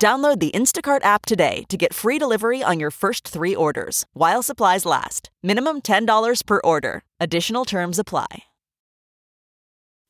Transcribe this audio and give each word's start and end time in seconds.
Download 0.00 0.40
the 0.40 0.50
Instacart 0.52 1.04
app 1.04 1.26
today 1.26 1.64
to 1.68 1.76
get 1.76 1.92
free 1.92 2.18
delivery 2.18 2.62
on 2.62 2.80
your 2.80 2.90
first 2.90 3.28
three 3.28 3.54
orders 3.54 4.06
while 4.14 4.42
supplies 4.42 4.86
last. 4.86 5.28
Minimum 5.42 5.82
$10 5.82 6.46
per 6.46 6.60
order. 6.64 7.02
Additional 7.20 7.66
terms 7.66 7.98
apply. 7.98 8.44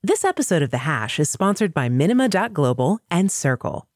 This 0.00 0.24
episode 0.24 0.62
of 0.62 0.70
The 0.70 0.78
Hash 0.78 1.18
is 1.18 1.28
sponsored 1.28 1.74
by 1.74 1.88
Minima.Global 1.88 3.00
and 3.10 3.32
Circle. 3.32 3.88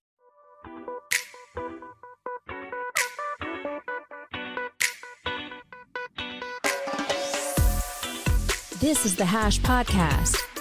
This 8.81 9.07
is 9.07 9.15
the 9.15 9.25
Hash 9.25 9.61
Podcast. 9.61 10.54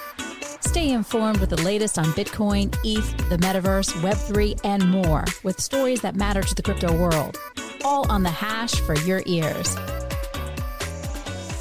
Stay 0.73 0.89
informed 0.89 1.37
with 1.37 1.51
the 1.51 1.61
latest 1.61 1.99
on 1.99 2.05
Bitcoin, 2.05 2.75
ETH, 2.83 3.29
the 3.29 3.37
metaverse, 3.37 3.91
Web3, 4.01 4.59
and 4.63 4.89
more 4.89 5.23
with 5.43 5.61
stories 5.61 6.01
that 6.01 6.15
matter 6.15 6.41
to 6.41 6.55
the 6.55 6.63
crypto 6.63 6.91
world. 6.97 7.37
All 7.85 8.11
on 8.11 8.23
the 8.23 8.31
Hash 8.31 8.73
for 8.79 8.95
your 9.01 9.21
ears. 9.27 9.77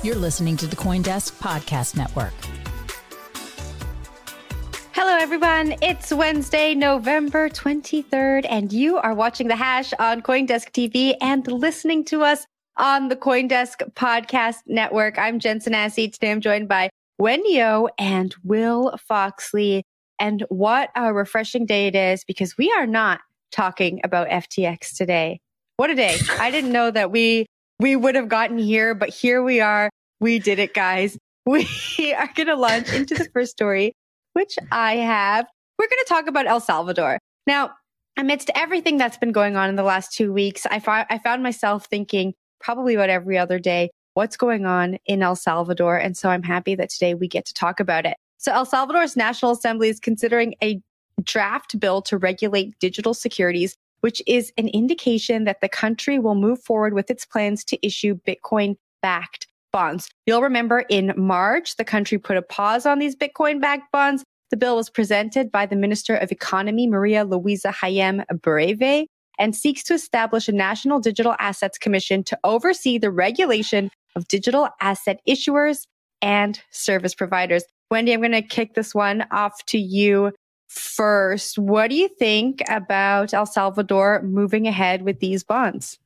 You're 0.03 0.17
listening 0.17 0.57
to 0.57 0.67
the 0.67 0.77
Coindesk 0.77 1.39
Podcast 1.41 1.95
Network. 1.95 2.33
Hello, 4.93 5.15
everyone. 5.19 5.75
It's 5.83 6.11
Wednesday, 6.11 6.75
November 6.75 7.51
23rd, 7.51 8.47
and 8.49 8.73
you 8.73 8.97
are 8.97 9.13
watching 9.13 9.47
The 9.47 9.57
Hash 9.57 9.93
on 9.99 10.23
Coindesk 10.23 10.71
TV 10.71 11.17
and 11.21 11.47
listening 11.47 12.07
to 12.07 12.23
us 12.23 12.47
on 12.79 13.11
the 13.11 13.17
Coindesk 13.17 13.93
Podcast 13.93 14.61
Network. 14.67 15.19
I'm 15.19 15.39
Jensen 15.39 15.75
Sanasie. 15.75 16.11
Today 16.11 16.31
I'm 16.31 16.41
joined 16.41 16.67
by 16.67 16.89
Wendy 17.23 17.63
O 17.63 17.89
and 18.01 18.35
Will 18.43 18.99
Foxley. 19.09 19.85
And 20.19 20.45
what 20.49 20.91
a 20.97 21.15
refreshing 21.15 21.67
day 21.67 21.87
it 21.87 21.95
is 21.95 22.25
because 22.25 22.59
we 22.59 22.75
are 22.77 22.87
not 22.87 23.21
talking 23.53 24.01
about 24.03 24.29
FTX 24.29 24.97
today. 24.97 25.39
What 25.77 25.89
a 25.89 25.95
day. 25.95 26.17
I 26.41 26.51
didn't 26.51 26.73
know 26.73 26.91
that 26.91 27.13
we 27.13 27.47
we 27.79 27.95
would 27.95 28.17
have 28.17 28.29
gotten 28.29 28.59
here, 28.59 28.97
but 28.97 29.11
here 29.11 29.41
we 29.41 29.61
are. 29.61 29.89
We 30.21 30.41
did 30.41 30.59
it, 30.59 30.75
guys. 30.75 31.17
We 31.47 32.13
are 32.15 32.31
going 32.35 32.47
to 32.47 32.57
launch 32.57 32.93
into 32.93 33.15
the 33.15 33.29
first 33.33 33.53
story, 33.53 33.95
which 34.33 34.57
I 34.71 34.97
have. 34.97 35.47
We're 35.79 35.89
going 35.89 36.03
to 36.05 36.09
talk 36.09 36.29
about 36.29 36.47
El 36.47 36.61
Salvador. 36.61 37.19
Now, 37.49 37.73
amidst 38.17 38.51
everything 38.55 38.97
that's 38.97 39.17
been 39.17 39.33
going 39.33 39.57
on 39.57 39.69
in 39.69 39.75
the 39.75 39.83
last 39.83 40.13
two 40.13 40.33
weeks, 40.33 40.67
I, 40.67 40.79
fi- 40.79 41.07
I 41.11 41.19
found 41.19 41.43
myself 41.43 41.87
thinking, 41.87 42.35
probably 42.61 42.95
about 42.95 43.11
every 43.11 43.39
other 43.39 43.59
day 43.59 43.91
what's 44.15 44.37
going 44.37 44.67
on 44.67 44.99
in 45.07 45.23
El 45.23 45.37
Salvador. 45.37 45.97
And 45.97 46.17
so 46.17 46.29
I'm 46.29 46.43
happy 46.43 46.75
that 46.75 46.91
today 46.91 47.15
we 47.15 47.29
get 47.29 47.45
to 47.47 47.55
talk 47.55 47.81
about 47.81 48.07
it. 48.07 48.17
So 48.39 48.53
El 48.53 48.67
Salvador's 48.67 49.17
National 49.17 49.53
Assembly 49.53 49.89
is 49.89 50.01
considering 50.01 50.55
a 50.63 50.81
draft 51.23 51.79
bill 51.79 52.03
to 52.03 52.19
regulate 52.19 52.79
digital 52.81 53.15
securities, 53.15 53.77
which 54.01 54.21
is 54.27 54.53
an 54.59 54.69
indication 54.69 55.45
that 55.45 55.61
the 55.61 55.69
country 55.69 56.19
will 56.19 56.35
move 56.35 56.63
forward 56.63 56.95
with 56.95 57.11
its 57.11 57.25
plans 57.25 57.65
to 57.65 57.87
issue 57.87 58.19
Bitcoin 58.27 58.77
backed 59.01 59.47
bonds. 59.73 60.09
You'll 60.27 60.43
remember 60.43 60.81
in 60.89 61.15
March, 61.17 61.77
the 61.77 61.85
country 61.85 62.19
put 62.19 62.37
a 62.37 62.43
pause 62.43 62.85
on 62.85 62.99
these 62.99 63.17
Bitcoin 63.17 63.61
backed 63.61 63.91
bonds. 63.93 64.25
The 64.51 64.57
bill 64.57 64.77
was 64.77 64.91
presented 64.91 65.51
by 65.51 65.65
the 65.65 65.77
Minister 65.77 66.15
of 66.15 66.31
Economy, 66.31 66.87
Maria 66.87 67.25
Luisa 67.25 67.73
Hayem 67.73 68.23
Breve, 68.43 69.07
and 69.39 69.57
seeks 69.57 69.83
to 69.85 69.95
establish 69.95 70.49
a 70.49 70.53
National 70.53 71.01
Digital 71.01 71.35
Assets 71.39 71.79
Commission 71.79 72.23
to 72.25 72.39
oversee 72.45 72.99
the 72.99 73.11
regulation 73.11 73.91
of 74.17 74.29
digital 74.29 74.69
asset 74.81 75.21
issuers 75.29 75.87
and 76.21 76.61
service 76.71 77.15
providers. 77.15 77.65
Wendy, 77.91 78.13
I'm 78.13 78.21
going 78.21 78.33
to 78.33 78.43
kick 78.43 78.75
this 78.75 78.95
one 78.95 79.27
off 79.31 79.65
to 79.67 79.79
you 79.79 80.33
first. 80.69 81.59
What 81.59 81.91
do 81.91 81.97
you 81.97 82.09
think 82.09 82.63
about 82.69 83.35
El 83.35 83.47
Salvador 83.47 84.23
moving 84.23 84.67
ahead 84.67 85.03
with 85.03 85.21
these 85.21 85.45
bonds? 85.45 85.99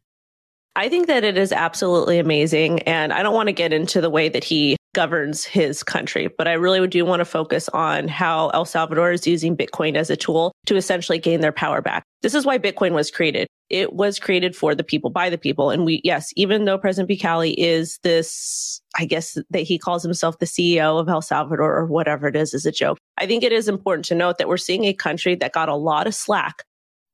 I 0.74 0.88
think 0.88 1.06
that 1.06 1.24
it 1.24 1.38
is 1.38 1.52
absolutely 1.52 2.18
amazing. 2.18 2.80
And 2.80 3.12
I 3.12 3.22
don't 3.22 3.34
want 3.34 3.48
to 3.48 3.52
get 3.52 3.72
into 3.72 4.00
the 4.00 4.10
way 4.10 4.28
that 4.28 4.44
he 4.44 4.76
governs 4.96 5.44
his 5.44 5.82
country, 5.82 6.26
but 6.38 6.48
I 6.48 6.54
really 6.54 6.84
do 6.88 7.04
want 7.04 7.20
to 7.20 7.26
focus 7.26 7.68
on 7.68 8.08
how 8.08 8.48
El 8.48 8.64
Salvador 8.64 9.12
is 9.12 9.26
using 9.26 9.54
Bitcoin 9.54 9.94
as 9.94 10.08
a 10.08 10.16
tool 10.16 10.52
to 10.64 10.74
essentially 10.74 11.18
gain 11.18 11.42
their 11.42 11.52
power 11.52 11.82
back. 11.82 12.02
This 12.22 12.34
is 12.34 12.46
why 12.46 12.58
Bitcoin 12.58 12.92
was 12.92 13.10
created. 13.10 13.46
It 13.68 13.92
was 13.92 14.18
created 14.18 14.56
for 14.56 14.74
the 14.74 14.82
people, 14.82 15.10
by 15.10 15.28
the 15.28 15.36
people. 15.36 15.68
And 15.68 15.84
we, 15.84 16.00
yes, 16.02 16.32
even 16.34 16.64
though 16.64 16.78
President 16.78 17.10
Bukele 17.10 17.54
is 17.58 17.98
this, 18.04 18.80
I 18.96 19.04
guess 19.04 19.36
that 19.50 19.60
he 19.60 19.78
calls 19.78 20.02
himself 20.02 20.38
the 20.38 20.46
CEO 20.46 20.98
of 20.98 21.10
El 21.10 21.20
Salvador 21.20 21.76
or 21.76 21.84
whatever 21.84 22.26
it 22.26 22.34
is, 22.34 22.54
is 22.54 22.64
a 22.64 22.72
joke. 22.72 22.96
I 23.18 23.26
think 23.26 23.44
it 23.44 23.52
is 23.52 23.68
important 23.68 24.06
to 24.06 24.14
note 24.14 24.38
that 24.38 24.48
we're 24.48 24.56
seeing 24.56 24.86
a 24.86 24.94
country 24.94 25.34
that 25.34 25.52
got 25.52 25.68
a 25.68 25.76
lot 25.76 26.06
of 26.06 26.14
slack 26.14 26.64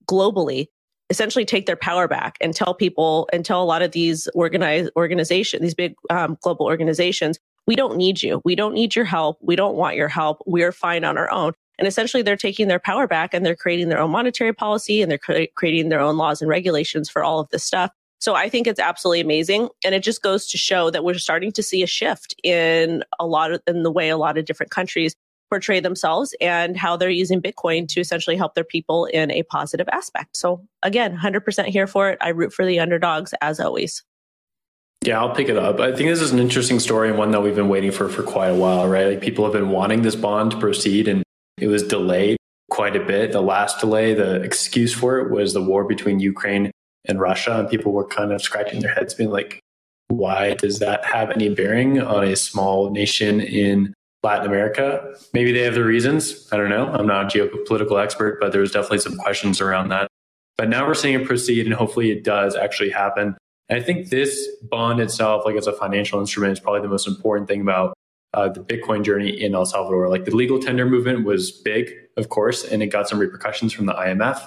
globally 0.07 0.69
essentially 1.11 1.45
take 1.45 1.67
their 1.67 1.77
power 1.77 2.07
back 2.07 2.39
and 2.41 2.55
tell 2.55 2.75
people 2.75 3.29
and 3.33 3.45
tell 3.45 3.63
a 3.63 3.65
lot 3.65 3.83
of 3.83 3.91
these 3.91 4.29
organized 4.35 4.91
organizations, 4.97 5.63
these 5.63 5.75
big 5.75 5.95
um, 6.11 6.39
global 6.41 6.65
organizations, 6.65 7.39
we 7.67 7.77
don't 7.77 7.97
need 7.97 8.23
you. 8.23 8.41
We 8.45 8.55
don't 8.55 8.75
need 8.75 8.95
your 8.97 9.05
help. 9.05 9.39
We 9.41 9.57
don't 9.57 9.77
want 9.77 9.97
your 9.97 10.09
help. 10.09 10.43
We're 10.47 10.73
fine 10.73 11.05
on 11.05 11.17
our 11.17 11.31
own. 11.31 11.53
And 11.79 11.89
essentially, 11.89 12.23
they're 12.23 12.37
taking 12.37 12.69
their 12.69 12.79
power 12.79 13.07
back 13.07 13.35
and 13.35 13.45
they're 13.45 13.57
creating 13.57 13.89
their 13.89 13.99
own 13.99 14.11
monetary 14.11 14.53
policy 14.53 15.03
and 15.03 15.11
they're 15.11 15.19
cre- 15.19 15.51
creating 15.55 15.89
their 15.89 16.01
own 16.01 16.17
laws 16.17 16.41
and 16.41 16.49
regulations 16.49 17.09
for 17.09 17.25
all 17.25 17.41
of 17.41 17.49
this 17.51 17.65
stuff. 17.65 17.91
So 18.21 18.35
I 18.35 18.49
think 18.49 18.69
it's 18.69 18.79
absolutely 18.79 19.21
amazing. 19.21 19.69
And 19.85 19.95
it 19.95 20.05
just 20.05 20.23
goes 20.23 20.47
to 20.49 20.59
show 20.59 20.91
that 20.91 21.03
we're 21.03 21.15
starting 21.15 21.51
to 21.53 21.63
see 21.63 21.83
a 21.83 21.89
shift 21.89 22.37
in 22.45 23.03
a 23.19 23.27
lot 23.27 23.53
of, 23.53 23.63
in 23.67 23.83
the 23.83 23.91
way 23.91 24.11
a 24.11 24.17
lot 24.17 24.39
of 24.39 24.45
different 24.45 24.71
countries 24.71 25.17
portray 25.51 25.81
themselves 25.81 26.35
and 26.41 26.77
how 26.77 26.97
they're 26.97 27.11
using 27.11 27.43
Bitcoin 27.43 27.89
to 27.89 28.01
essentially 28.01 28.37
help 28.37 28.55
their 28.55 28.65
people 28.65 29.07
in 29.07 29.31
a 29.33 29.43
positive 29.43 29.89
aspect. 29.91 30.37
So 30.37 30.65
again, 30.83 31.19
100% 31.19 31.67
here 31.67 31.87
for 31.87 32.11
it. 32.11 32.19
I 32.21 32.29
root 32.29 32.53
for 32.53 32.65
the 32.65 32.79
underdogs 32.79 33.35
as 33.43 33.59
always. 33.59 34.05
Yeah, 35.03 35.21
I'll 35.21 35.35
pick 35.35 35.49
it 35.49 35.57
up. 35.57 35.81
I 35.81 35.95
think 35.95 36.09
this 36.09 36.21
is 36.21 36.31
an 36.31 36.39
interesting 36.39 36.79
story 36.79 37.09
and 37.09 37.19
one 37.19 37.33
that 37.33 37.43
we've 37.43 37.57
been 37.57 37.69
waiting 37.69 37.91
for 37.91 38.09
for 38.09 38.23
quite 38.23 38.49
a 38.49 38.55
while, 38.55 38.87
right? 38.89 39.07
Like 39.09 39.21
people 39.21 39.45
have 39.45 39.53
been 39.53 39.71
wanting 39.71 40.03
this 40.03 40.15
bond 40.15 40.53
to 40.53 40.59
proceed 40.59 41.09
and 41.09 41.25
it 41.59 41.67
was 41.67 41.83
delayed 41.83 42.37
quite 42.71 42.95
a 42.95 43.05
bit. 43.05 43.33
The 43.33 43.43
last 43.43 43.81
delay, 43.81 44.15
the 44.15 44.41
excuse 44.43 44.95
for 44.95 45.19
it 45.19 45.31
was 45.31 45.55
the 45.55 45.63
war 45.63 45.85
between 45.85 46.21
Ukraine 46.21 46.71
and 47.07 47.21
Russia. 47.21 47.59
And 47.59 47.69
people 47.69 47.93
were 47.93 48.07
kind 48.07 48.33
of 48.33 48.41
scratching 48.41 48.81
their 48.81 48.95
heads 48.95 49.13
being 49.13 49.31
like, 49.31 49.59
why 50.09 50.55
does 50.55 50.79
that 50.79 51.05
have 51.05 51.31
any 51.31 51.49
bearing 51.49 52.01
on 52.01 52.23
a 52.23 52.37
small 52.37 52.91
nation 52.91 53.41
in 53.41 53.95
Latin 54.23 54.47
America. 54.47 55.15
Maybe 55.33 55.53
they 55.53 55.63
have 55.63 55.75
the 55.75 55.85
reasons. 55.85 56.49
I 56.53 56.57
don't 56.57 56.69
know. 56.69 56.87
I'm 56.89 57.07
not 57.07 57.35
a 57.35 57.39
geopolitical 57.39 58.03
expert, 58.03 58.39
but 58.41 58.53
there's 58.53 58.71
definitely 58.71 59.01
some 59.01 59.17
questions 59.17 59.61
around 59.61 59.89
that. 59.89 60.09
But 60.57 60.69
now 60.69 60.87
we're 60.87 60.95
seeing 60.95 61.21
it 61.21 61.27
proceed, 61.27 61.67
and 61.67 61.75
hopefully 61.75 62.11
it 62.11 62.23
does 62.23 62.55
actually 62.55 62.91
happen. 62.91 63.37
And 63.73 63.81
I 63.81 63.83
think 63.83 64.11
this 64.11 64.51
bond 64.61 65.01
itself, 65.01 65.47
like 65.47 65.57
as 65.57 65.67
a 65.67 65.73
financial 65.73 66.21
instrument, 66.21 66.53
is 66.53 66.61
probably 66.61 66.83
the 66.83 66.89
most 66.89 67.09
important 67.09 67.49
thing 67.49 67.63
about 67.63 67.95
uh, 68.35 68.51
the 68.51 68.61
Bitcoin 68.61 69.03
journey 69.03 69.31
in 69.31 69.55
El 69.55 69.65
Salvador. 69.65 70.11
Like 70.11 70.27
the 70.27 70.37
legal 70.37 70.61
tender 70.61 70.85
movement 70.85 71.25
was 71.25 71.51
big, 71.51 71.91
of 72.19 72.29
course, 72.29 72.65
and 72.65 72.83
it 72.83 72.89
got 72.89 73.09
some 73.09 73.19
repercussions 73.19 73.73
from 73.73 73.87
the 73.87 73.95
IMF, 73.95 74.47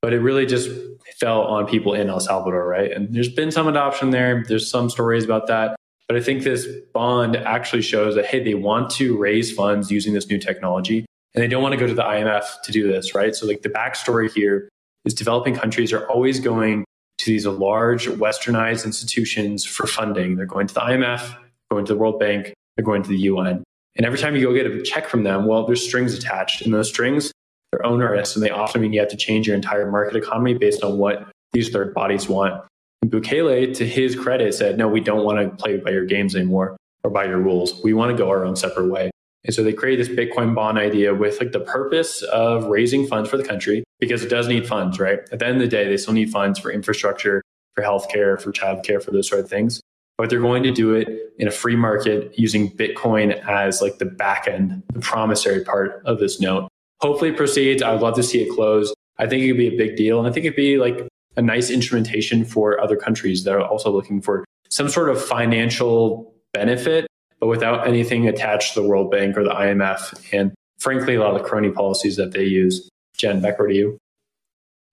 but 0.00 0.12
it 0.12 0.20
really 0.20 0.46
just 0.46 0.70
fell 1.18 1.42
on 1.42 1.66
people 1.66 1.94
in 1.94 2.08
El 2.08 2.20
Salvador, 2.20 2.64
right? 2.64 2.92
And 2.92 3.12
there's 3.12 3.28
been 3.28 3.50
some 3.50 3.66
adoption 3.66 4.10
there. 4.10 4.44
There's 4.46 4.70
some 4.70 4.88
stories 4.88 5.24
about 5.24 5.48
that. 5.48 5.74
But 6.06 6.16
I 6.16 6.20
think 6.20 6.44
this 6.44 6.68
bond 6.92 7.34
actually 7.34 7.82
shows 7.82 8.14
that, 8.14 8.26
hey, 8.26 8.40
they 8.40 8.54
want 8.54 8.88
to 8.90 9.18
raise 9.18 9.50
funds 9.50 9.90
using 9.90 10.14
this 10.14 10.28
new 10.28 10.38
technology 10.38 11.06
and 11.34 11.42
they 11.42 11.48
don't 11.48 11.60
want 11.60 11.72
to 11.72 11.80
go 11.80 11.88
to 11.88 11.94
the 11.94 12.04
IMF 12.04 12.62
to 12.62 12.70
do 12.70 12.86
this, 12.86 13.16
right? 13.16 13.34
So, 13.34 13.48
like, 13.48 13.62
the 13.62 13.68
backstory 13.68 14.30
here 14.30 14.68
is 15.04 15.12
developing 15.12 15.56
countries 15.56 15.92
are 15.92 16.08
always 16.08 16.38
going 16.38 16.84
to 17.18 17.26
these 17.26 17.46
large 17.46 18.06
westernized 18.06 18.84
institutions 18.84 19.64
for 19.64 19.86
funding. 19.86 20.36
They're 20.36 20.46
going 20.46 20.66
to 20.66 20.74
the 20.74 20.80
IMF, 20.80 21.36
going 21.70 21.84
to 21.86 21.94
the 21.94 21.98
World 21.98 22.18
Bank, 22.18 22.52
they're 22.76 22.84
going 22.84 23.02
to 23.02 23.08
the 23.08 23.18
UN. 23.18 23.62
And 23.96 24.04
every 24.04 24.18
time 24.18 24.34
you 24.34 24.42
go 24.42 24.52
get 24.52 24.66
a 24.66 24.82
check 24.82 25.08
from 25.08 25.22
them, 25.22 25.46
well, 25.46 25.66
there's 25.66 25.86
strings 25.86 26.14
attached. 26.14 26.62
And 26.62 26.74
those 26.74 26.88
strings, 26.88 27.32
they're 27.70 27.86
onerous 27.86 28.34
and 28.34 28.44
they 28.44 28.50
often 28.50 28.82
mean 28.82 28.92
you 28.92 29.00
have 29.00 29.08
to 29.10 29.16
change 29.16 29.46
your 29.46 29.56
entire 29.56 29.90
market 29.90 30.16
economy 30.16 30.54
based 30.54 30.82
on 30.82 30.98
what 30.98 31.28
these 31.52 31.68
third 31.68 31.94
bodies 31.94 32.28
want. 32.28 32.62
And 33.02 33.10
Bukele, 33.10 33.74
to 33.76 33.86
his 33.86 34.16
credit, 34.16 34.54
said, 34.54 34.78
no, 34.78 34.88
we 34.88 35.00
don't 35.00 35.24
want 35.24 35.38
to 35.38 35.56
play 35.56 35.76
by 35.76 35.90
your 35.90 36.06
games 36.06 36.34
anymore 36.34 36.76
or 37.04 37.10
by 37.10 37.24
your 37.26 37.38
rules. 37.38 37.80
We 37.84 37.94
want 37.94 38.10
to 38.10 38.16
go 38.16 38.28
our 38.30 38.44
own 38.44 38.56
separate 38.56 38.90
way. 38.90 39.10
And 39.44 39.54
so 39.54 39.62
they 39.62 39.72
created 39.72 40.06
this 40.06 40.16
Bitcoin 40.16 40.54
bond 40.54 40.78
idea 40.78 41.14
with 41.14 41.38
like 41.38 41.52
the 41.52 41.60
purpose 41.60 42.22
of 42.22 42.64
raising 42.64 43.06
funds 43.06 43.28
for 43.28 43.36
the 43.36 43.44
country 43.44 43.84
because 44.00 44.22
it 44.22 44.28
does 44.28 44.48
need 44.48 44.66
funds, 44.66 44.98
right? 44.98 45.20
At 45.32 45.38
the 45.38 45.46
end 45.46 45.56
of 45.56 45.62
the 45.62 45.68
day, 45.68 45.86
they 45.88 45.96
still 45.96 46.14
need 46.14 46.30
funds 46.30 46.58
for 46.58 46.70
infrastructure, 46.70 47.42
for 47.74 47.82
healthcare, 47.82 48.40
for 48.40 48.52
childcare, 48.52 49.02
for 49.02 49.10
those 49.10 49.28
sort 49.28 49.42
of 49.42 49.50
things. 49.50 49.80
But 50.16 50.30
they're 50.30 50.40
going 50.40 50.62
to 50.62 50.70
do 50.70 50.94
it 50.94 51.08
in 51.38 51.48
a 51.48 51.50
free 51.50 51.76
market 51.76 52.38
using 52.38 52.70
Bitcoin 52.70 53.34
as 53.48 53.82
like 53.82 53.98
the 53.98 54.06
back 54.06 54.46
end, 54.46 54.82
the 54.92 55.00
promissory 55.00 55.64
part 55.64 56.02
of 56.06 56.20
this 56.20 56.40
note. 56.40 56.68
Hopefully 57.00 57.30
it 57.30 57.36
proceeds. 57.36 57.82
I 57.82 57.92
would 57.92 58.00
love 58.00 58.14
to 58.14 58.22
see 58.22 58.40
it 58.40 58.54
close. 58.54 58.94
I 59.18 59.26
think 59.26 59.42
it 59.42 59.48
could 59.48 59.58
be 59.58 59.68
a 59.68 59.76
big 59.76 59.96
deal. 59.96 60.18
And 60.18 60.28
I 60.28 60.32
think 60.32 60.46
it'd 60.46 60.56
be 60.56 60.78
like 60.78 61.06
a 61.36 61.42
nice 61.42 61.68
instrumentation 61.68 62.44
for 62.44 62.80
other 62.80 62.96
countries 62.96 63.44
that 63.44 63.54
are 63.54 63.60
also 63.60 63.90
looking 63.90 64.22
for 64.22 64.44
some 64.70 64.88
sort 64.88 65.10
of 65.10 65.22
financial 65.22 66.32
benefit 66.52 67.06
but 67.44 67.48
without 67.48 67.86
anything 67.86 68.26
attached 68.26 68.72
to 68.72 68.80
the 68.80 68.88
World 68.88 69.10
Bank 69.10 69.36
or 69.36 69.44
the 69.44 69.50
IMF. 69.50 70.32
And 70.32 70.54
frankly, 70.78 71.16
a 71.16 71.20
lot 71.20 71.36
of 71.36 71.42
the 71.42 71.46
crony 71.46 71.70
policies 71.70 72.16
that 72.16 72.32
they 72.32 72.44
use. 72.44 72.88
Jen, 73.18 73.42
back 73.42 73.60
over 73.60 73.68
to 73.68 73.74
you. 73.74 73.98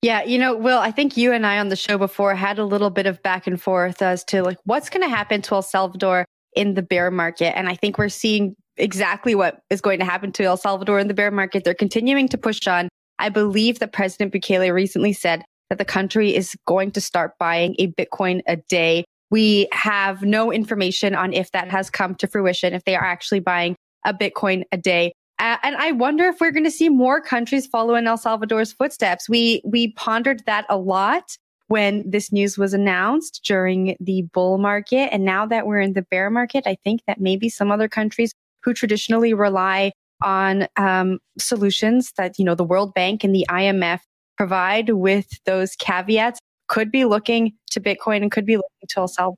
Yeah, 0.01 0.23
you 0.23 0.37
know, 0.37 0.57
Will, 0.57 0.77
I 0.77 0.91
think 0.91 1.15
you 1.15 1.31
and 1.31 1.47
I 1.47 1.59
on 1.59 1.69
the 1.69 1.77
show 1.77 1.97
before 1.97 2.35
had 2.35 2.59
a 2.59 2.65
little 2.65 2.89
bit 2.89 3.05
of 3.05 3.23
back 3.23 3.47
and 3.47 3.61
forth 3.61 4.01
as 4.01 4.25
to 4.25 4.43
like 4.43 4.57
what's 4.65 4.89
going 4.89 5.01
to 5.01 5.07
happen 5.07 5.41
to 5.43 5.55
El 5.55 5.61
Salvador 5.61 6.25
in 6.53 6.73
the 6.73 6.81
bear 6.81 7.09
market. 7.09 7.57
And 7.57 7.69
I 7.69 7.75
think 7.75 7.97
we're 7.97 8.09
seeing 8.09 8.53
exactly 8.75 9.33
what 9.33 9.61
is 9.69 9.79
going 9.79 9.99
to 9.99 10.05
happen 10.05 10.33
to 10.33 10.43
El 10.43 10.57
Salvador 10.57 10.99
in 10.99 11.07
the 11.07 11.13
bear 11.13 11.31
market. 11.31 11.63
They're 11.63 11.73
continuing 11.73 12.27
to 12.27 12.37
push 12.37 12.67
on. 12.67 12.89
I 13.17 13.29
believe 13.29 13.79
that 13.79 13.93
President 13.93 14.33
Bukele 14.33 14.73
recently 14.73 15.13
said 15.13 15.45
that 15.69 15.77
the 15.77 15.85
country 15.85 16.35
is 16.35 16.53
going 16.67 16.91
to 16.91 16.99
start 16.99 17.31
buying 17.39 17.77
a 17.79 17.87
Bitcoin 17.93 18.41
a 18.45 18.57
day 18.57 19.05
we 19.31 19.67
have 19.71 20.21
no 20.21 20.51
information 20.51 21.15
on 21.15 21.33
if 21.33 21.51
that 21.51 21.71
has 21.71 21.89
come 21.89 22.13
to 22.15 22.27
fruition, 22.27 22.73
if 22.73 22.83
they 22.83 22.95
are 22.95 23.03
actually 23.03 23.39
buying 23.39 23.75
a 24.05 24.13
Bitcoin 24.13 24.63
a 24.71 24.77
day. 24.77 25.13
Uh, 25.39 25.57
and 25.63 25.75
I 25.77 25.93
wonder 25.93 26.25
if 26.25 26.39
we're 26.39 26.51
going 26.51 26.65
to 26.65 26.71
see 26.71 26.89
more 26.89 27.19
countries 27.19 27.65
follow 27.65 27.95
in 27.95 28.05
El 28.05 28.17
Salvador's 28.17 28.73
footsteps. 28.73 29.27
We 29.27 29.61
we 29.65 29.93
pondered 29.93 30.43
that 30.45 30.65
a 30.69 30.77
lot 30.77 31.35
when 31.67 32.07
this 32.07 32.31
news 32.31 32.57
was 32.57 32.73
announced 32.73 33.41
during 33.45 33.95
the 33.99 34.23
bull 34.33 34.59
market, 34.59 35.11
and 35.11 35.25
now 35.25 35.47
that 35.47 35.65
we're 35.65 35.79
in 35.79 35.93
the 35.93 36.03
bear 36.03 36.29
market, 36.29 36.67
I 36.67 36.77
think 36.83 37.01
that 37.07 37.19
maybe 37.19 37.49
some 37.49 37.71
other 37.71 37.87
countries 37.87 38.33
who 38.63 38.73
traditionally 38.73 39.33
rely 39.33 39.93
on 40.21 40.67
um, 40.77 41.17
solutions 41.39 42.11
that 42.17 42.37
you 42.37 42.45
know 42.45 42.53
the 42.53 42.63
World 42.63 42.93
Bank 42.93 43.23
and 43.23 43.33
the 43.33 43.47
IMF 43.49 44.01
provide 44.37 44.89
with 44.89 45.27
those 45.45 45.75
caveats 45.75 46.39
could 46.71 46.89
be 46.89 47.03
looking 47.03 47.51
to 47.69 47.81
Bitcoin 47.81 48.21
and 48.21 48.31
could 48.31 48.45
be 48.45 48.55
looking 48.55 48.87
to 48.87 49.01
El 49.01 49.07
Salvador 49.09 49.35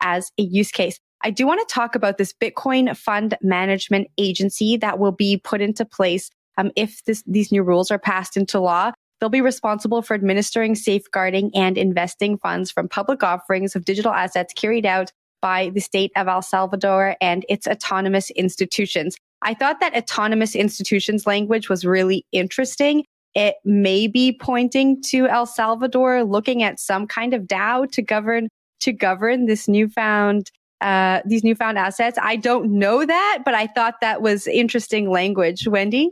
as 0.00 0.30
a 0.38 0.42
use 0.42 0.70
case. 0.70 0.98
I 1.22 1.30
do 1.30 1.44
want 1.44 1.66
to 1.68 1.74
talk 1.74 1.96
about 1.96 2.16
this 2.16 2.32
Bitcoin 2.32 2.96
fund 2.96 3.36
management 3.42 4.06
agency 4.16 4.76
that 4.76 5.00
will 5.00 5.10
be 5.10 5.36
put 5.36 5.60
into 5.60 5.84
place 5.84 6.30
um, 6.58 6.70
if 6.76 7.04
this, 7.04 7.24
these 7.26 7.50
new 7.50 7.64
rules 7.64 7.90
are 7.90 7.98
passed 7.98 8.36
into 8.36 8.60
law. 8.60 8.92
They'll 9.18 9.28
be 9.28 9.40
responsible 9.40 10.00
for 10.00 10.14
administering, 10.14 10.76
safeguarding, 10.76 11.50
and 11.56 11.76
investing 11.76 12.38
funds 12.38 12.70
from 12.70 12.88
public 12.88 13.24
offerings 13.24 13.74
of 13.74 13.84
digital 13.84 14.12
assets 14.12 14.54
carried 14.54 14.86
out 14.86 15.10
by 15.42 15.70
the 15.74 15.80
state 15.80 16.12
of 16.14 16.28
El 16.28 16.40
Salvador 16.40 17.16
and 17.20 17.44
its 17.48 17.66
autonomous 17.66 18.30
institutions. 18.30 19.16
I 19.42 19.54
thought 19.54 19.80
that 19.80 19.96
autonomous 19.96 20.54
institutions 20.54 21.26
language 21.26 21.68
was 21.68 21.84
really 21.84 22.24
interesting 22.30 23.04
it 23.34 23.56
may 23.64 24.06
be 24.06 24.32
pointing 24.32 25.02
to 25.02 25.26
El 25.26 25.46
Salvador 25.46 26.24
looking 26.24 26.62
at 26.62 26.80
some 26.80 27.06
kind 27.06 27.34
of 27.34 27.42
DAO 27.42 27.90
to 27.92 28.02
govern 28.02 28.48
to 28.80 28.92
govern 28.92 29.46
this 29.46 29.68
newfound 29.68 30.50
uh, 30.80 31.20
these 31.26 31.44
newfound 31.44 31.76
assets. 31.78 32.18
I 32.22 32.36
don't 32.36 32.78
know 32.78 33.04
that, 33.04 33.42
but 33.44 33.54
I 33.54 33.66
thought 33.66 33.96
that 34.00 34.22
was 34.22 34.46
interesting 34.46 35.10
language. 35.10 35.68
Wendy, 35.68 36.10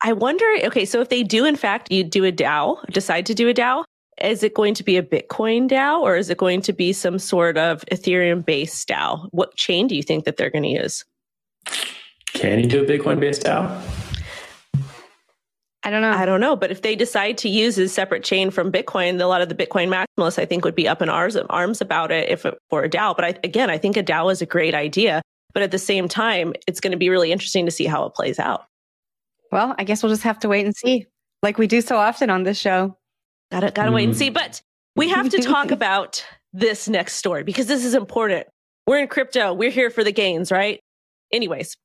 I 0.00 0.12
wonder. 0.12 0.44
Okay, 0.64 0.84
so 0.84 1.00
if 1.00 1.08
they 1.08 1.22
do 1.22 1.44
in 1.44 1.56
fact 1.56 1.90
you 1.92 2.02
do 2.02 2.24
a 2.24 2.32
DAO, 2.32 2.84
decide 2.86 3.26
to 3.26 3.34
do 3.34 3.48
a 3.48 3.54
DAO, 3.54 3.84
is 4.20 4.42
it 4.42 4.54
going 4.54 4.74
to 4.74 4.84
be 4.84 4.96
a 4.96 5.02
Bitcoin 5.02 5.68
DAO 5.68 6.00
or 6.00 6.16
is 6.16 6.30
it 6.30 6.38
going 6.38 6.60
to 6.62 6.72
be 6.72 6.92
some 6.92 7.18
sort 7.18 7.56
of 7.56 7.84
Ethereum 7.92 8.44
based 8.44 8.88
DAO? 8.88 9.28
What 9.30 9.56
chain 9.56 9.86
do 9.86 9.94
you 9.94 10.02
think 10.02 10.24
that 10.24 10.36
they're 10.36 10.50
going 10.50 10.64
to 10.64 10.68
use? 10.68 11.04
Can 12.32 12.60
you 12.60 12.66
do 12.66 12.82
a 12.82 12.86
Bitcoin 12.86 13.20
based 13.20 13.44
DAO? 13.44 13.99
I 15.82 15.90
don't 15.90 16.02
know. 16.02 16.10
I 16.10 16.26
don't 16.26 16.40
know. 16.40 16.56
But 16.56 16.70
if 16.70 16.82
they 16.82 16.94
decide 16.94 17.38
to 17.38 17.48
use 17.48 17.78
a 17.78 17.88
separate 17.88 18.22
chain 18.22 18.50
from 18.50 18.70
Bitcoin, 18.70 19.20
a 19.20 19.26
lot 19.26 19.40
of 19.40 19.48
the 19.48 19.54
Bitcoin 19.54 19.88
maximalists, 19.88 20.38
I 20.38 20.44
think, 20.44 20.64
would 20.64 20.74
be 20.74 20.86
up 20.86 21.00
in 21.00 21.08
arms, 21.08 21.36
arms 21.36 21.80
about 21.80 22.10
it 22.10 22.28
if 22.28 22.44
it, 22.44 22.58
for 22.68 22.84
a 22.84 22.88
DAO. 22.88 23.16
But 23.16 23.24
I, 23.24 23.28
again, 23.44 23.70
I 23.70 23.78
think 23.78 23.96
a 23.96 24.02
DAO 24.02 24.30
is 24.30 24.42
a 24.42 24.46
great 24.46 24.74
idea. 24.74 25.22
But 25.54 25.62
at 25.62 25.70
the 25.70 25.78
same 25.78 26.06
time, 26.06 26.52
it's 26.66 26.80
going 26.80 26.92
to 26.92 26.98
be 26.98 27.08
really 27.08 27.32
interesting 27.32 27.64
to 27.64 27.72
see 27.72 27.86
how 27.86 28.04
it 28.04 28.14
plays 28.14 28.38
out. 28.38 28.66
Well, 29.50 29.74
I 29.78 29.84
guess 29.84 30.02
we'll 30.02 30.12
just 30.12 30.22
have 30.22 30.38
to 30.40 30.48
wait 30.48 30.64
and 30.64 30.76
see, 30.76 31.06
like 31.42 31.58
we 31.58 31.66
do 31.66 31.80
so 31.80 31.96
often 31.96 32.30
on 32.30 32.44
this 32.44 32.58
show. 32.58 32.96
Gotta, 33.50 33.72
gotta 33.72 33.90
mm. 33.90 33.94
wait 33.94 34.04
and 34.04 34.16
see. 34.16 34.30
But 34.30 34.62
we 34.94 35.08
have 35.08 35.28
to 35.30 35.38
talk 35.38 35.70
about 35.72 36.24
this 36.52 36.88
next 36.88 37.14
story 37.14 37.42
because 37.42 37.66
this 37.66 37.84
is 37.84 37.94
important. 37.94 38.46
We're 38.86 39.00
in 39.00 39.08
crypto. 39.08 39.52
We're 39.54 39.70
here 39.70 39.90
for 39.90 40.04
the 40.04 40.12
gains, 40.12 40.52
right? 40.52 40.80
Anyways, 41.32 41.76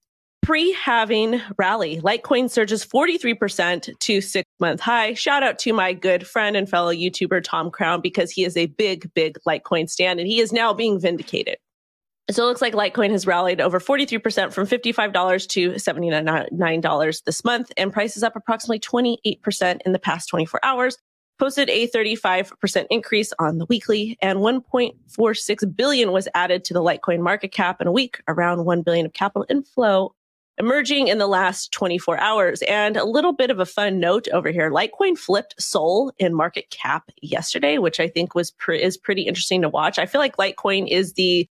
pre-halving 0.45 1.41
rally. 1.57 1.99
Litecoin 2.01 2.51
surges 2.51 2.85
43% 2.85 3.97
to 3.97 4.21
six 4.21 4.47
month 4.59 4.79
high. 4.79 5.15
Shout 5.15 5.41
out 5.41 5.57
to 5.59 5.73
my 5.73 5.91
good 5.91 6.27
friend 6.27 6.55
and 6.55 6.69
fellow 6.69 6.93
YouTuber 6.93 7.43
Tom 7.43 7.71
Crown 7.71 7.99
because 7.99 8.29
he 8.29 8.45
is 8.45 8.55
a 8.55 8.67
big, 8.67 9.11
big 9.15 9.39
Litecoin 9.47 9.89
stand 9.89 10.19
and 10.19 10.29
he 10.29 10.39
is 10.39 10.53
now 10.53 10.71
being 10.71 10.99
vindicated. 10.99 11.57
So 12.29 12.43
it 12.43 12.45
looks 12.45 12.61
like 12.61 12.73
Litecoin 12.73 13.09
has 13.09 13.25
rallied 13.25 13.59
over 13.59 13.79
43% 13.79 14.53
from 14.53 14.67
$55 14.67 15.47
to 15.47 15.71
$79 15.71 17.23
this 17.23 17.43
month 17.43 17.71
and 17.75 17.91
price 17.91 18.15
is 18.15 18.21
up 18.21 18.35
approximately 18.35 18.79
28% 18.79 19.79
in 19.83 19.93
the 19.93 19.99
past 19.99 20.29
24 20.29 20.59
hours. 20.63 20.95
Posted 21.39 21.71
a 21.71 21.87
35% 21.87 22.85
increase 22.91 23.33
on 23.39 23.57
the 23.57 23.65
weekly 23.65 24.15
and 24.21 24.39
1.46 24.39 25.75
billion 25.75 26.11
was 26.11 26.27
added 26.35 26.63
to 26.65 26.73
the 26.75 26.81
Litecoin 26.81 27.21
market 27.21 27.51
cap 27.51 27.81
in 27.81 27.87
a 27.87 27.91
week, 27.91 28.21
around 28.27 28.65
1 28.65 28.83
billion 28.83 29.07
of 29.07 29.13
capital 29.13 29.45
inflow 29.49 30.13
emerging 30.57 31.07
in 31.07 31.17
the 31.17 31.27
last 31.27 31.71
24 31.71 32.17
hours. 32.19 32.61
And 32.63 32.97
a 32.97 33.05
little 33.05 33.33
bit 33.33 33.51
of 33.51 33.59
a 33.59 33.65
fun 33.65 33.99
note 33.99 34.27
over 34.29 34.49
here. 34.49 34.71
Litecoin 34.71 35.17
flipped 35.17 35.61
Sol 35.61 36.11
in 36.17 36.33
market 36.33 36.69
cap 36.69 37.11
yesterday, 37.21 37.77
which 37.77 37.99
I 37.99 38.07
think 38.07 38.35
was 38.35 38.51
pre- 38.51 38.81
is 38.81 38.97
pretty 38.97 39.23
interesting 39.23 39.61
to 39.61 39.69
watch. 39.69 39.99
I 39.99 40.05
feel 40.05 40.21
like 40.21 40.37
Litecoin 40.37 40.87
is 40.87 41.13
the 41.13 41.47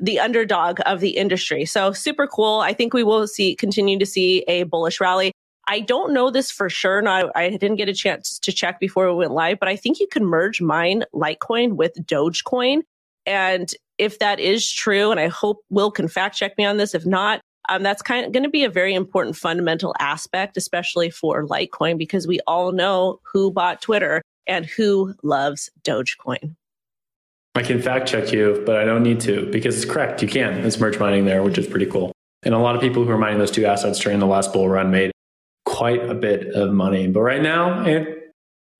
the 0.00 0.20
underdog 0.20 0.78
of 0.86 1.00
the 1.00 1.16
industry. 1.16 1.64
So 1.64 1.92
super 1.92 2.28
cool. 2.28 2.60
I 2.60 2.72
think 2.72 2.94
we 2.94 3.02
will 3.02 3.26
see 3.26 3.56
continue 3.56 3.98
to 3.98 4.06
see 4.06 4.44
a 4.46 4.62
bullish 4.62 5.00
rally. 5.00 5.32
I 5.66 5.80
don't 5.80 6.14
know 6.14 6.30
this 6.30 6.52
for 6.52 6.70
sure. 6.70 6.98
And 6.98 7.08
I, 7.08 7.24
I 7.34 7.50
didn't 7.50 7.76
get 7.76 7.88
a 7.88 7.94
chance 7.94 8.38
to 8.38 8.52
check 8.52 8.78
before 8.78 9.08
we 9.08 9.18
went 9.18 9.32
live, 9.32 9.58
but 9.58 9.68
I 9.68 9.74
think 9.74 9.98
you 9.98 10.06
can 10.06 10.24
merge 10.24 10.60
mine 10.60 11.04
Litecoin 11.12 11.74
with 11.74 11.94
Dogecoin. 12.06 12.82
And 13.26 13.70
if 13.98 14.20
that 14.20 14.40
is 14.40 14.70
true, 14.70 15.10
and 15.10 15.20
I 15.20 15.28
hope 15.28 15.58
Will 15.68 15.90
can 15.90 16.08
fact 16.08 16.36
check 16.36 16.56
me 16.56 16.64
on 16.64 16.76
this. 16.76 16.94
If 16.94 17.04
not, 17.04 17.42
um, 17.68 17.82
that's 17.82 18.02
kind 18.02 18.24
of 18.24 18.32
going 18.32 18.42
to 18.42 18.48
be 18.48 18.64
a 18.64 18.70
very 18.70 18.94
important 18.94 19.36
fundamental 19.36 19.94
aspect, 20.00 20.56
especially 20.56 21.10
for 21.10 21.46
Litecoin, 21.46 21.98
because 21.98 22.26
we 22.26 22.40
all 22.46 22.72
know 22.72 23.20
who 23.22 23.50
bought 23.50 23.82
Twitter 23.82 24.22
and 24.46 24.64
who 24.64 25.14
loves 25.22 25.70
Dogecoin. 25.84 26.54
I 27.54 27.62
can 27.62 27.82
fact 27.82 28.08
check 28.08 28.32
you, 28.32 28.62
but 28.64 28.76
I 28.76 28.84
don't 28.84 29.02
need 29.02 29.20
to 29.20 29.50
because 29.50 29.76
it's 29.76 29.90
correct. 29.90 30.22
You 30.22 30.28
can. 30.28 30.54
It's 30.64 30.78
merge 30.78 30.98
mining 30.98 31.24
there, 31.24 31.42
which 31.42 31.58
is 31.58 31.66
pretty 31.66 31.86
cool. 31.86 32.12
And 32.44 32.54
a 32.54 32.58
lot 32.58 32.76
of 32.76 32.80
people 32.80 33.04
who 33.04 33.10
are 33.10 33.18
mining 33.18 33.38
those 33.38 33.50
two 33.50 33.66
assets 33.66 33.98
during 33.98 34.20
the 34.20 34.26
last 34.26 34.52
bull 34.52 34.68
run 34.68 34.90
made 34.90 35.10
quite 35.66 36.08
a 36.08 36.14
bit 36.14 36.54
of 36.54 36.72
money. 36.72 37.08
But 37.08 37.20
right 37.20 37.42
now, 37.42 37.84
it, 37.84 38.32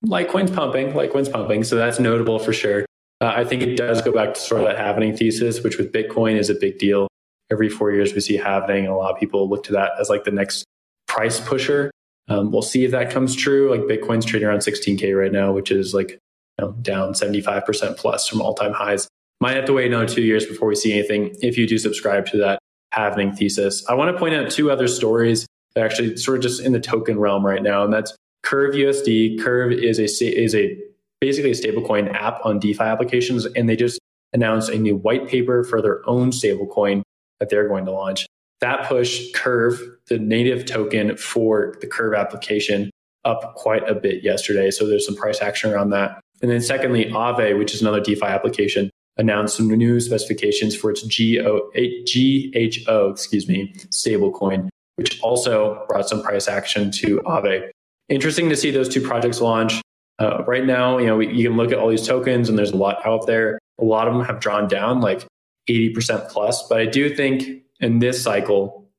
Litecoin's 0.05 0.51
pumping, 0.51 0.93
Litecoin's 0.93 1.27
pumping. 1.27 1.65
So 1.65 1.75
that's 1.75 1.99
notable 1.99 2.39
for 2.39 2.53
sure. 2.53 2.85
Uh, 3.21 3.33
I 3.35 3.43
think 3.43 3.61
it 3.61 3.75
does 3.75 4.01
go 4.01 4.13
back 4.13 4.33
to 4.35 4.39
sort 4.39 4.61
of 4.61 4.67
that 4.67 4.77
halving 4.77 5.15
thesis, 5.15 5.61
which 5.61 5.77
with 5.77 5.91
Bitcoin 5.91 6.37
is 6.37 6.49
a 6.49 6.55
big 6.55 6.79
deal 6.79 7.08
every 7.51 7.69
four 7.69 7.91
years 7.91 8.13
we 8.13 8.21
see 8.21 8.37
halving. 8.37 8.87
a 8.87 8.95
lot 8.95 9.13
of 9.13 9.19
people 9.19 9.49
look 9.49 9.63
to 9.63 9.73
that 9.73 9.91
as 9.99 10.09
like 10.09 10.23
the 10.23 10.31
next 10.31 10.65
price 11.07 11.39
pusher. 11.39 11.91
Um, 12.27 12.51
we'll 12.51 12.61
see 12.61 12.85
if 12.85 12.91
that 12.91 13.09
comes 13.09 13.35
true. 13.35 13.71
Like 13.71 13.81
Bitcoin's 13.81 14.25
trading 14.25 14.47
around 14.47 14.59
16k 14.59 15.19
right 15.19 15.31
now, 15.31 15.51
which 15.51 15.71
is 15.71 15.93
like 15.93 16.11
you 16.11 16.17
know, 16.59 16.71
down 16.73 17.13
75% 17.13 17.97
plus 17.97 18.27
from 18.27 18.41
all 18.41 18.53
time 18.53 18.73
highs. 18.73 19.07
Might 19.41 19.55
have 19.55 19.65
to 19.65 19.73
wait 19.73 19.87
another 19.87 20.07
two 20.07 20.21
years 20.21 20.45
before 20.45 20.67
we 20.67 20.75
see 20.75 20.93
anything. 20.93 21.35
If 21.41 21.57
you 21.57 21.65
do 21.65 21.77
subscribe 21.77 22.25
to 22.27 22.37
that 22.37 22.59
halving 22.91 23.31
thesis, 23.33 23.85
I 23.87 23.93
want 23.93 24.13
to 24.13 24.19
point 24.19 24.35
out 24.35 24.49
two 24.49 24.69
other 24.69 24.87
stories 24.87 25.47
that 25.75 25.83
actually 25.83 26.17
sort 26.17 26.37
of 26.37 26.43
just 26.43 26.61
in 26.61 26.73
the 26.73 26.79
token 26.79 27.17
realm 27.17 27.45
right 27.45 27.63
now, 27.63 27.83
and 27.83 27.93
that's 27.93 28.13
Curve 28.43 28.75
USD. 28.75 29.41
Curve 29.41 29.71
is 29.71 29.97
a 29.99 30.03
is 30.03 30.55
a 30.55 30.77
basically 31.21 31.51
a 31.51 31.53
stablecoin 31.53 32.13
app 32.13 32.45
on 32.45 32.59
DeFi 32.59 32.83
applications, 32.83 33.45
and 33.45 33.69
they 33.69 33.75
just 33.75 33.99
announced 34.33 34.69
a 34.69 34.77
new 34.77 34.95
white 34.95 35.27
paper 35.27 35.63
for 35.63 35.81
their 35.81 36.07
own 36.07 36.31
stablecoin 36.31 37.01
that 37.39 37.49
they're 37.49 37.67
going 37.67 37.85
to 37.85 37.91
launch. 37.91 38.25
That 38.61 38.87
pushed 38.87 39.33
Curve, 39.33 39.79
the 40.07 40.19
native 40.19 40.65
token 40.65 41.15
for 41.15 41.75
the 41.81 41.87
Curve 41.87 42.13
application, 42.13 42.91
up 43.25 43.55
quite 43.55 43.87
a 43.87 43.95
bit 43.95 44.23
yesterday. 44.23 44.71
So 44.71 44.85
there's 44.85 45.05
some 45.05 45.15
price 45.15 45.41
action 45.41 45.71
around 45.71 45.91
that. 45.91 46.19
And 46.41 46.49
then 46.49 46.61
secondly, 46.61 47.05
Aave, 47.05 47.57
which 47.57 47.73
is 47.73 47.81
another 47.81 47.99
DeFi 47.99 48.25
application, 48.25 48.89
announced 49.17 49.57
some 49.57 49.67
new 49.67 49.99
specifications 49.99 50.75
for 50.75 50.91
its 50.91 51.03
GO, 51.03 51.69
GHO, 51.75 53.09
excuse 53.09 53.47
me, 53.47 53.73
stablecoin, 53.89 54.69
which 54.95 55.19
also 55.21 55.85
brought 55.87 56.07
some 56.07 56.23
price 56.23 56.47
action 56.47 56.91
to 56.91 57.19
Aave. 57.25 57.69
Interesting 58.07 58.49
to 58.49 58.55
see 58.55 58.71
those 58.71 58.89
two 58.89 59.01
projects 59.01 59.41
launch. 59.41 59.81
Uh, 60.19 60.43
right 60.45 60.65
now, 60.65 60.97
you 60.97 61.05
know, 61.05 61.17
we, 61.17 61.31
you 61.33 61.47
can 61.47 61.57
look 61.57 61.71
at 61.71 61.77
all 61.77 61.89
these 61.89 62.07
tokens 62.07 62.49
and 62.49 62.57
there's 62.57 62.71
a 62.71 62.77
lot 62.77 63.05
out 63.05 63.27
there. 63.27 63.59
A 63.79 63.83
lot 63.83 64.07
of 64.07 64.13
them 64.13 64.23
have 64.23 64.39
drawn 64.39 64.67
down 64.67 64.99
like 64.99 65.25
80% 65.69 66.29
plus. 66.29 66.67
But 66.67 66.79
I 66.79 66.85
do 66.85 67.13
think 67.13 67.63
in 67.79 67.99
this 67.99 68.21
cycle, 68.21 68.89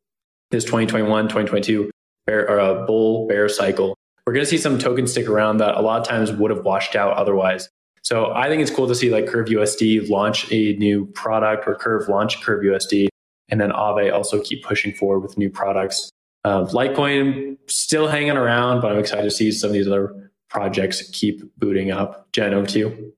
this 0.51 0.65
2021, 0.65 1.25
2022 1.25 1.91
bear, 2.27 2.49
or 2.49 2.59
a 2.59 2.87
bull 2.87 3.27
bear 3.29 3.49
cycle, 3.49 3.97
we're 4.27 4.33
going 4.33 4.45
to 4.45 4.51
see 4.51 4.59
some 4.59 4.79
tokens 4.79 5.11
stick 5.11 5.29
around 5.29 5.59
that 5.59 5.77
a 5.77 5.81
lot 5.81 6.01
of 6.01 6.07
times 6.07 6.33
would 6.33 6.51
have 6.51 6.65
washed 6.65 6.95
out 6.95 7.15
otherwise. 7.15 7.69
So 8.03 8.33
I 8.33 8.49
think 8.49 8.63
it's 8.63 8.71
cool 8.71 8.89
to 8.89 8.95
see 8.95 9.11
like 9.11 9.27
Curve 9.27 9.49
USD 9.49 10.09
launch 10.09 10.51
a 10.51 10.75
new 10.77 11.07
product 11.07 11.67
or 11.67 11.75
Curve 11.75 12.09
launch 12.09 12.41
Curve 12.41 12.65
USD, 12.65 13.09
and 13.49 13.61
then 13.61 13.71
Aave 13.71 14.13
also 14.13 14.41
keep 14.41 14.65
pushing 14.65 14.95
forward 14.95 15.21
with 15.21 15.37
new 15.37 15.51
products. 15.51 16.11
Uh, 16.45 16.65
Litecoin 16.65 17.59
still 17.67 18.09
hanging 18.09 18.37
around, 18.37 18.81
but 18.81 18.93
I'm 18.93 18.99
excited 18.99 19.25
to 19.25 19.31
see 19.31 19.53
some 19.53 19.69
of 19.69 19.75
these 19.75 19.87
other 19.87 20.31
projects 20.49 21.09
keep 21.11 21.43
booting 21.59 21.91
up. 21.91 22.33
Jen, 22.33 22.55
over 22.55 22.67
to 22.67 22.79
you. 22.79 23.13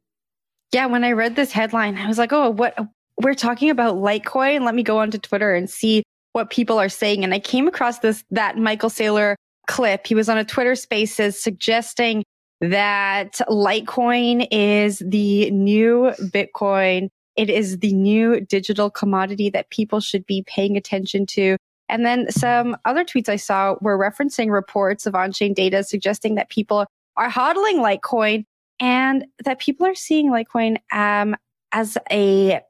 Yeah, 0.73 0.87
when 0.87 1.05
I 1.05 1.13
read 1.13 1.37
this 1.37 1.53
headline, 1.53 1.97
I 1.99 2.09
was 2.09 2.19
like, 2.19 2.33
oh, 2.33 2.51
what? 2.51 2.75
We're 3.23 3.35
talking 3.35 3.71
about 3.71 3.97
Litecoin. 3.97 4.65
Let 4.65 4.75
me 4.75 4.83
go 4.83 4.99
onto 4.99 5.19
Twitter 5.19 5.55
and 5.55 5.71
see 5.71 6.03
what 6.33 6.51
people 6.51 6.79
are 6.79 6.89
saying. 6.89 7.25
And 7.25 7.33
I 7.33 7.39
came 7.39 7.69
across 7.69 8.01
this, 8.01 8.25
that 8.31 8.59
Michael 8.59 8.91
Saylor 8.91 9.37
clip. 9.69 10.07
He 10.07 10.15
was 10.15 10.29
on 10.29 10.39
a 10.39 10.45
Twitter 10.45 10.75
spaces 10.75 11.41
suggesting 11.41 12.25
that 12.61 13.39
Litecoin 13.49 14.49
is 14.51 15.03
the 15.05 15.51
new 15.51 16.13
Bitcoin. 16.21 17.09
It 17.37 17.49
is 17.49 17.79
the 17.79 17.93
new 17.93 18.41
digital 18.41 18.91
commodity 18.91 19.51
that 19.51 19.71
people 19.71 20.01
should 20.01 20.27
be 20.27 20.45
paying 20.47 20.77
attention 20.77 21.27
to. 21.27 21.57
And 21.89 22.05
then 22.05 22.31
some 22.31 22.77
other 22.85 23.05
tweets 23.05 23.29
I 23.29 23.37
saw 23.37 23.77
were 23.81 23.99
referencing 23.99 24.51
reports 24.51 25.07
of 25.07 25.15
on-chain 25.15 25.55
data 25.55 25.85
suggesting 25.85 26.35
that 26.37 26.49
people 26.49 26.87
are 27.17 27.31
hodling 27.31 27.77
Litecoin 27.77 28.45
and 28.81 29.27
that 29.45 29.61
people 29.61 29.87
are 29.87 29.95
seeing 29.95 30.31
Litecoin 30.31 30.79
um, 30.93 31.37
as 31.73 31.99
a 32.11 32.61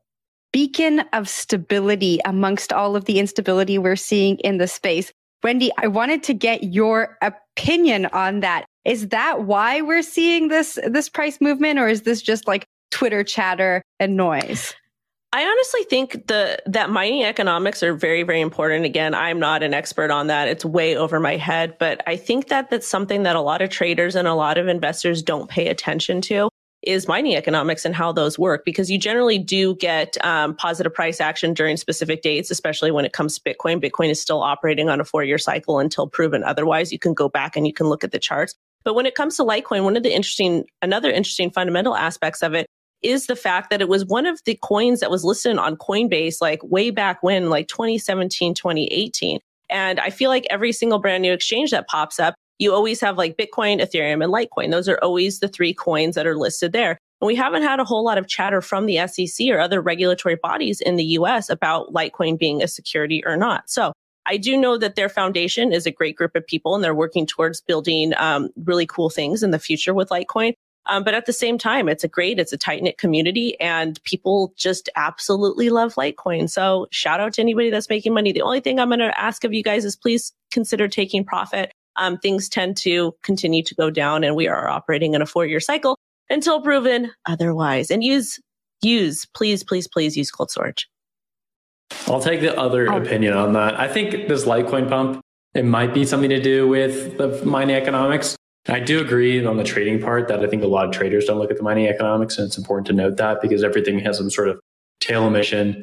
beacon 0.53 1.01
of 1.13 1.29
stability 1.29 2.21
amongst 2.25 2.73
all 2.73 2.95
of 2.95 3.07
the 3.07 3.19
instability 3.19 3.79
we're 3.79 3.97
seeing 3.97 4.37
in 4.39 4.59
the 4.59 4.69
space. 4.69 5.13
Wendy, 5.43 5.73
I 5.79 5.89
wanted 5.89 6.23
to 6.25 6.35
get 6.35 6.63
your 6.63 7.19
opinion 7.21 8.07
on 8.07 8.41
that. 8.41 8.65
Is 8.85 9.09
that 9.09 9.45
why 9.45 9.81
we're 9.81 10.03
seeing 10.03 10.49
this 10.49 10.79
this 10.87 11.09
price 11.09 11.41
movement 11.41 11.79
or 11.79 11.89
is 11.89 12.03
this 12.03 12.23
just 12.23 12.47
like 12.47 12.67
Twitter 12.91 13.25
chatter 13.25 13.83
and 13.99 14.17
noise? 14.17 14.75
I 15.35 15.45
honestly 15.45 15.85
think 15.85 16.27
the 16.27 16.59
that 16.67 16.91
mining 16.91 17.25
economics 17.25 17.83
are 17.83 17.95
very 17.95 18.23
very 18.23 18.41
important. 18.41 18.85
Again, 18.85 19.15
I'm 19.15 19.41
not 19.41 19.63
an 19.63 19.75
expert 19.75 20.11
on 20.11 20.27
that. 20.27 20.47
It's 20.47 20.65
way 20.65 20.97
over 20.97 21.19
my 21.19 21.37
head, 21.37 21.77
but 21.79 22.03
I 22.07 22.17
think 22.17 22.49
that 22.49 22.71
that's 22.71 22.87
something 22.87 23.23
that 23.23 23.35
a 23.35 23.41
lot 23.41 23.63
of 23.63 23.71
traders 23.71 24.15
and 24.15 24.29
a 24.29 24.35
lot 24.35 24.59
of 24.59 24.69
investors 24.69 25.23
don't 25.23 25.49
pay 25.49 25.69
attention 25.69 26.21
to 26.23 26.52
is 26.83 27.07
mining 27.07 27.37
economics 27.37 27.85
and 27.85 27.95
how 27.95 28.13
those 28.13 28.39
work 28.39 28.65
because 28.65 28.91
you 28.91 28.99
generally 28.99 29.39
do 29.39 29.75
get 29.77 30.23
um, 30.25 30.55
positive 30.55 30.93
price 30.93 31.21
action 31.21 31.55
during 31.55 31.77
specific 31.77 32.23
dates, 32.23 32.51
especially 32.51 32.91
when 32.91 33.05
it 33.05 33.13
comes 33.13 33.39
to 33.39 33.41
Bitcoin. 33.43 33.83
Bitcoin 33.83 34.11
is 34.11 34.21
still 34.21 34.43
operating 34.43 34.89
on 34.89 35.01
a 35.01 35.05
four 35.05 35.23
year 35.23 35.39
cycle 35.39 35.79
until 35.79 36.09
proven 36.09 36.43
otherwise. 36.43 36.93
You 36.93 36.99
can 36.99 37.15
go 37.15 37.29
back 37.29 37.57
and 37.57 37.67
you 37.67 37.73
can 37.73 37.87
look 37.87 38.03
at 38.03 38.13
the 38.13 38.19
charts. 38.19 38.55
But 38.85 38.95
when 38.95 39.07
it 39.07 39.15
comes 39.15 39.37
to 39.37 39.45
Litecoin, 39.45 39.85
one 39.85 39.97
of 39.97 40.03
the 40.03 40.13
interesting, 40.13 40.65
another 40.81 41.11
interesting 41.11 41.51
fundamental 41.51 41.95
aspects 41.95 42.43
of 42.43 42.55
it 42.55 42.67
is 43.03 43.27
the 43.27 43.37
fact 43.37 43.71
that 43.71 43.81
it 43.81 43.89
was 43.89 44.05
one 44.05 44.27
of 44.27 44.41
the 44.45 44.59
coins 44.63 45.01
that 45.01 45.11
was 45.11 45.25
listed 45.25 45.57
on 45.59 45.77
Coinbase 45.77 46.37
like 46.41 46.61
way 46.63 46.91
back 46.91 47.23
when, 47.23 47.51
like 47.51 47.69
2017, 47.69 48.55
2018. 48.55 49.41
And 49.71 49.99
I 50.01 50.11
feel 50.11 50.31
like 50.31 50.47
every 50.51 50.73
single 50.73 50.99
brand 50.99 51.23
new 51.23 51.33
exchange 51.33 51.71
that 51.71 51.89
pops 51.89 52.21
up, 52.21 52.35
you 52.63 52.73
always 52.73 53.01
have 53.01 53.19
like 53.19 53.37
Bitcoin, 53.37 53.81
Ethereum, 53.81 54.23
and 54.23 54.33
Litecoin. 54.33 54.71
Those 54.71 54.89
are 54.89 54.99
always 55.03 55.41
the 55.41 55.49
three 55.49 55.75
coins 55.75 56.15
that 56.15 56.27
are 56.27 56.37
listed 56.37 56.73
there. 56.73 56.97
And 57.21 57.27
we 57.27 57.35
haven't 57.35 57.63
had 57.63 57.81
a 57.81 57.85
whole 57.85 58.05
lot 58.05 58.19
of 58.19 58.29
chatter 58.29 58.61
from 58.61 58.87
the 58.87 59.05
SEC 59.09 59.49
or 59.49 59.59
other 59.59 59.81
regulatory 59.81 60.37
bodies 60.37 60.81
in 60.81 60.97
the 60.97 61.05
US 61.05 61.51
about 61.51 61.93
Litecoin 61.93 62.39
being 62.39 62.63
a 62.63 62.69
security 62.69 63.23
or 63.27 63.37
not. 63.37 63.69
So 63.69 63.93
I 64.27 64.37
do 64.37 64.57
know 64.57 64.79
that 64.79 64.95
their 64.95 65.09
foundation 65.09 65.73
is 65.73 65.87
a 65.87 65.91
great 65.91 66.17
group 66.17 66.37
of 66.37 66.47
people 66.47 66.77
and 66.77 66.85
they're 66.85 66.95
working 66.95 67.27
towards 67.27 67.61
building 67.61 68.13
um, 68.17 68.51
really 68.65 68.87
cool 68.87 69.11
things 69.11 69.43
in 69.43 69.51
the 69.51 69.59
future 69.59 69.93
with 69.93 70.11
Litecoin. 70.11 70.55
Um, 70.87 71.05
but 71.05 71.15
at 71.15 71.27
the 71.27 71.33
same 71.33 71.59
time, 71.59 71.89
it's 71.89 72.05
a 72.05 72.09
great, 72.09 72.39
it's 72.39 72.53
a 72.53 72.57
tight 72.57 72.83
knit 72.83 72.99
community 72.99 73.59
and 73.61 74.03
people 74.05 74.53
just 74.57 74.89
absolutely 74.97 75.71
love 75.71 75.95
Litecoin. 75.95 76.51
So 76.51 76.87
shout 76.91 77.21
out 77.21 77.35
to 77.35 77.43
anybody 77.43 77.71
that's 77.71 77.89
making 77.89 78.15
money. 78.15 78.33
The 78.33 78.43
only 78.43 78.61
thing 78.61 78.79
I'm 78.79 78.89
going 78.89 79.01
to 79.01 79.21
ask 79.21 79.45
of 79.45 79.53
you 79.53 79.63
guys 79.63 79.85
is 79.85 79.97
please 79.97 80.33
consider 80.51 80.89
taking 80.89 81.25
profit. 81.25 81.73
Um, 81.97 82.19
things 82.19 82.49
tend 82.49 82.77
to 82.79 83.15
continue 83.23 83.63
to 83.63 83.75
go 83.75 83.91
down 83.91 84.25
and 84.25 84.35
we 84.35 84.49
are 84.49 84.69
operating 84.69 85.15
in 85.15 85.23
a 85.23 85.27
four 85.27 85.47
year 85.47 85.61
cycle 85.61 85.99
until 86.31 86.63
proven 86.63 87.11
otherwise 87.27 87.91
and 87.91 88.03
use, 88.03 88.39
use, 88.83 89.27
please, 89.35 89.63
please, 89.63 89.87
please 89.87 90.17
use 90.17 90.31
cold 90.31 90.51
storage. 90.51 90.89
I'll 92.07 92.21
take 92.21 92.41
the 92.41 92.59
other 92.59 92.91
oh. 92.91 92.97
opinion 92.97 93.35
on 93.35 93.53
that. 93.53 93.79
I 93.79 93.89
think 93.89 94.29
this 94.29 94.45
Litecoin 94.45 94.89
pump, 94.89 95.21
it 95.55 95.65
might 95.65 95.93
be 95.93 96.05
something 96.05 96.31
to 96.31 96.41
do 96.41 96.67
with 96.67 97.19
the 97.19 97.45
mining 97.45 97.77
economics. 97.77 98.37
I 98.69 98.81
do 98.81 99.01
agree 99.01 99.45
on 99.45 99.57
the 99.57 99.65
trading 99.65 100.01
part 100.01 100.29
that 100.29 100.41
I 100.41 100.47
think 100.47 100.63
a 100.63 100.69
lot 100.69 100.87
of 100.87 100.93
traders 100.93 101.25
don't 101.25 101.39
look 101.39 101.51
at 101.51 101.57
the 101.57 101.63
mining 101.63 101.89
economics, 101.89 102.39
and 102.39 102.47
it's 102.47 102.57
important 102.57 102.87
to 102.87 102.93
note 102.93 103.17
that 103.17 103.43
because 103.43 103.65
everything 103.65 103.99
has 104.01 104.19
some 104.19 104.31
sort 104.31 104.49
of 104.49 104.61
tail 105.01 105.27
emission. 105.27 105.83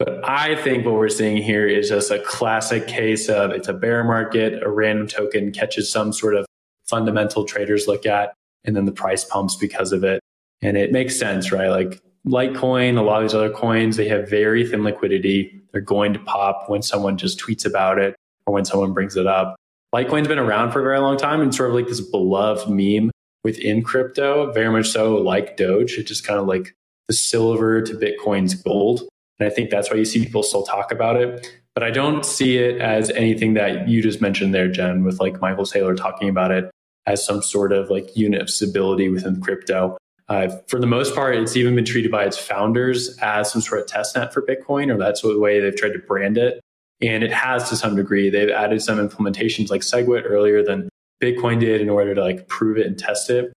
But 0.00 0.26
I 0.26 0.56
think 0.56 0.86
what 0.86 0.94
we're 0.94 1.10
seeing 1.10 1.42
here 1.42 1.68
is 1.68 1.90
just 1.90 2.10
a 2.10 2.18
classic 2.20 2.86
case 2.86 3.28
of 3.28 3.50
it's 3.50 3.68
a 3.68 3.74
bear 3.74 4.02
market, 4.02 4.62
a 4.62 4.70
random 4.70 5.06
token 5.06 5.52
catches 5.52 5.92
some 5.92 6.14
sort 6.14 6.34
of 6.34 6.46
fundamental 6.88 7.44
traders 7.44 7.86
look 7.86 8.06
at, 8.06 8.32
and 8.64 8.74
then 8.74 8.86
the 8.86 8.92
price 8.92 9.24
pumps 9.26 9.56
because 9.56 9.92
of 9.92 10.02
it. 10.02 10.20
And 10.62 10.78
it 10.78 10.90
makes 10.90 11.18
sense, 11.18 11.52
right? 11.52 11.68
Like 11.68 12.00
Litecoin, 12.26 12.96
a 12.96 13.02
lot 13.02 13.22
of 13.22 13.28
these 13.28 13.34
other 13.34 13.50
coins, 13.50 13.98
they 13.98 14.08
have 14.08 14.28
very 14.28 14.66
thin 14.66 14.84
liquidity. 14.84 15.60
They're 15.72 15.82
going 15.82 16.14
to 16.14 16.18
pop 16.20 16.70
when 16.70 16.80
someone 16.80 17.18
just 17.18 17.38
tweets 17.38 17.66
about 17.66 17.98
it 17.98 18.16
or 18.46 18.54
when 18.54 18.64
someone 18.64 18.94
brings 18.94 19.16
it 19.16 19.26
up. 19.26 19.54
Litecoin's 19.94 20.28
been 20.28 20.38
around 20.38 20.72
for 20.72 20.80
a 20.80 20.82
very 20.82 20.98
long 20.98 21.18
time 21.18 21.42
and 21.42 21.54
sort 21.54 21.68
of 21.68 21.76
like 21.76 21.88
this 21.88 22.00
beloved 22.00 22.70
meme 22.70 23.10
within 23.44 23.82
crypto, 23.82 24.50
very 24.52 24.70
much 24.70 24.88
so 24.88 25.16
like 25.16 25.58
Doge. 25.58 25.98
It's 25.98 26.08
just 26.08 26.26
kind 26.26 26.40
of 26.40 26.46
like 26.46 26.74
the 27.06 27.12
silver 27.12 27.82
to 27.82 27.92
Bitcoin's 27.92 28.54
gold. 28.54 29.02
And 29.40 29.50
I 29.50 29.50
think 29.50 29.70
that's 29.70 29.90
why 29.90 29.96
you 29.96 30.04
see 30.04 30.22
people 30.22 30.42
still 30.42 30.62
talk 30.62 30.92
about 30.92 31.16
it. 31.16 31.50
But 31.74 31.82
I 31.82 31.90
don't 31.90 32.24
see 32.26 32.58
it 32.58 32.80
as 32.80 33.10
anything 33.10 33.54
that 33.54 33.88
you 33.88 34.02
just 34.02 34.20
mentioned 34.20 34.54
there, 34.54 34.68
Jen, 34.68 35.02
with 35.02 35.18
like 35.18 35.40
Michael 35.40 35.64
Saylor 35.64 35.96
talking 35.96 36.28
about 36.28 36.50
it 36.50 36.70
as 37.06 37.24
some 37.24 37.42
sort 37.42 37.72
of 37.72 37.90
like 37.90 38.14
unit 38.16 38.42
of 38.42 38.50
stability 38.50 39.08
within 39.08 39.40
crypto. 39.40 39.96
Uh, 40.28 40.48
for 40.68 40.78
the 40.78 40.86
most 40.86 41.14
part, 41.14 41.34
it's 41.34 41.56
even 41.56 41.74
been 41.74 41.84
treated 41.84 42.10
by 42.10 42.24
its 42.24 42.38
founders 42.38 43.16
as 43.18 43.50
some 43.50 43.60
sort 43.60 43.80
of 43.80 43.86
test 43.86 44.14
net 44.14 44.32
for 44.32 44.42
Bitcoin, 44.42 44.94
or 44.94 44.98
that's 44.98 45.22
the 45.22 45.38
way 45.38 45.58
they've 45.58 45.74
tried 45.74 45.92
to 45.92 45.98
brand 45.98 46.38
it. 46.38 46.60
And 47.00 47.24
it 47.24 47.32
has 47.32 47.68
to 47.70 47.76
some 47.76 47.96
degree. 47.96 48.30
They've 48.30 48.50
added 48.50 48.82
some 48.82 48.98
implementations 48.98 49.70
like 49.70 49.80
SegWit 49.80 50.22
earlier 50.24 50.62
than 50.62 50.88
Bitcoin 51.22 51.58
did 51.58 51.80
in 51.80 51.88
order 51.88 52.14
to 52.14 52.22
like 52.22 52.46
prove 52.46 52.78
it 52.78 52.86
and 52.86 52.98
test 52.98 53.30
it. 53.30 53.52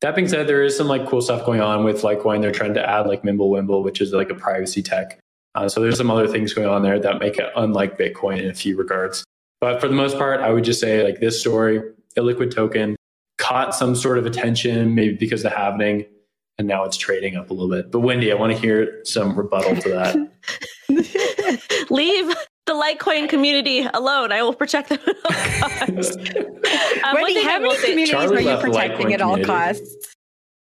That 0.00 0.14
being 0.14 0.28
said, 0.28 0.46
there 0.46 0.62
is 0.62 0.76
some 0.76 0.86
like 0.86 1.06
cool 1.06 1.20
stuff 1.20 1.44
going 1.44 1.60
on 1.60 1.84
with 1.84 2.02
Litecoin. 2.02 2.40
They're 2.40 2.52
trying 2.52 2.74
to 2.74 2.88
add 2.88 3.06
like 3.06 3.22
Mimblewimble, 3.22 3.82
which 3.82 4.00
is 4.00 4.12
like 4.12 4.30
a 4.30 4.34
privacy 4.34 4.82
tech. 4.82 5.18
Uh, 5.54 5.68
so 5.68 5.80
there's 5.80 5.96
some 5.96 6.10
other 6.10 6.26
things 6.26 6.52
going 6.52 6.68
on 6.68 6.82
there 6.82 6.98
that 6.98 7.20
make 7.20 7.38
it 7.38 7.50
unlike 7.56 7.98
Bitcoin 7.98 8.40
in 8.42 8.50
a 8.50 8.54
few 8.54 8.76
regards. 8.76 9.24
But 9.60 9.80
for 9.80 9.88
the 9.88 9.94
most 9.94 10.18
part, 10.18 10.40
I 10.40 10.50
would 10.50 10.64
just 10.64 10.80
say 10.80 11.04
like 11.04 11.20
this 11.20 11.40
story, 11.40 11.80
illiquid 12.16 12.54
token 12.54 12.96
caught 13.38 13.74
some 13.74 13.94
sort 13.94 14.18
of 14.18 14.26
attention, 14.26 14.94
maybe 14.94 15.14
because 15.14 15.44
of 15.44 15.50
the 15.50 15.56
halving, 15.56 16.06
and 16.58 16.68
now 16.68 16.84
it's 16.84 16.96
trading 16.96 17.36
up 17.36 17.50
a 17.50 17.52
little 17.52 17.70
bit. 17.70 17.90
But 17.90 18.00
Wendy, 18.00 18.30
I 18.32 18.34
want 18.36 18.52
to 18.52 18.58
hear 18.58 19.00
some 19.04 19.36
rebuttal 19.36 19.76
to 19.76 19.88
that. 19.90 20.16
Leave 21.90 22.34
the 22.66 22.72
Litecoin 22.72 23.28
community 23.28 23.86
alone. 23.92 24.32
I 24.32 24.42
will 24.42 24.54
protect 24.54 24.88
them 24.88 24.98
at 25.06 25.16
all 25.24 25.30
costs. 25.94 26.16
um, 26.16 27.14
Wendy, 27.14 27.42
how 27.42 27.58
many 27.58 27.76
communities 27.76 28.14
are 28.14 28.40
you 28.40 28.56
protecting 28.58 29.12
at 29.12 29.20
all 29.20 29.42
costs? 29.42 30.13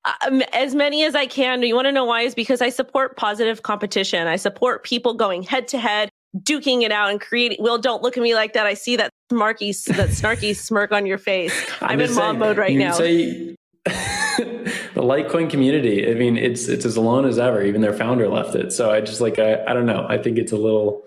Um, 0.05 0.41
as 0.51 0.75
many 0.75 1.05
as 1.05 1.15
I 1.15 1.25
can. 1.25 1.61
You 1.63 1.75
want 1.75 1.85
to 1.85 1.91
know 1.91 2.05
why? 2.05 2.21
Is 2.21 2.35
because 2.35 2.61
I 2.61 2.69
support 2.69 3.15
positive 3.15 3.63
competition. 3.63 4.27
I 4.27 4.35
support 4.35 4.83
people 4.83 5.13
going 5.13 5.43
head 5.43 5.67
to 5.69 5.79
head, 5.79 6.09
duking 6.39 6.81
it 6.81 6.91
out, 6.91 7.09
and 7.09 7.21
creating. 7.21 7.57
Will, 7.61 7.77
don't 7.77 8.03
look 8.03 8.17
at 8.17 8.23
me 8.23 8.35
like 8.35 8.53
that. 8.53 8.65
I 8.65 8.73
see 8.73 8.97
that 8.97 9.11
smarky, 9.31 9.73
that 9.95 10.09
snarky 10.09 10.55
smirk 10.55 10.91
on 10.91 11.05
your 11.05 11.17
face. 11.17 11.53
I'm, 11.81 11.91
I'm 11.91 12.01
in 12.01 12.13
mom 12.15 12.39
mode 12.39 12.57
right 12.57 12.75
now. 12.75 12.91
Say, 12.91 13.55
the 13.85 14.73
Litecoin 14.95 15.49
community. 15.49 16.09
I 16.09 16.15
mean, 16.15 16.37
it's 16.37 16.67
it's 16.67 16.85
as 16.85 16.97
alone 16.97 17.25
as 17.25 17.39
ever. 17.39 17.63
Even 17.63 17.81
their 17.81 17.93
founder 17.93 18.27
left 18.27 18.55
it. 18.55 18.71
So 18.73 18.91
I 18.91 19.01
just 19.01 19.21
like 19.21 19.39
I, 19.39 19.63
I 19.65 19.73
don't 19.73 19.85
know. 19.85 20.05
I 20.09 20.17
think 20.17 20.37
it's 20.37 20.51
a 20.51 20.57
little 20.57 21.03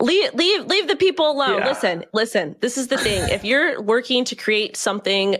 leave 0.00 0.34
leave 0.34 0.66
leave 0.66 0.88
the 0.88 0.96
people 0.96 1.30
alone. 1.30 1.58
Yeah. 1.58 1.68
Listen, 1.68 2.04
listen. 2.12 2.56
This 2.60 2.76
is 2.76 2.88
the 2.88 2.98
thing. 2.98 3.28
if 3.30 3.44
you're 3.44 3.80
working 3.80 4.24
to 4.26 4.34
create 4.34 4.76
something 4.76 5.36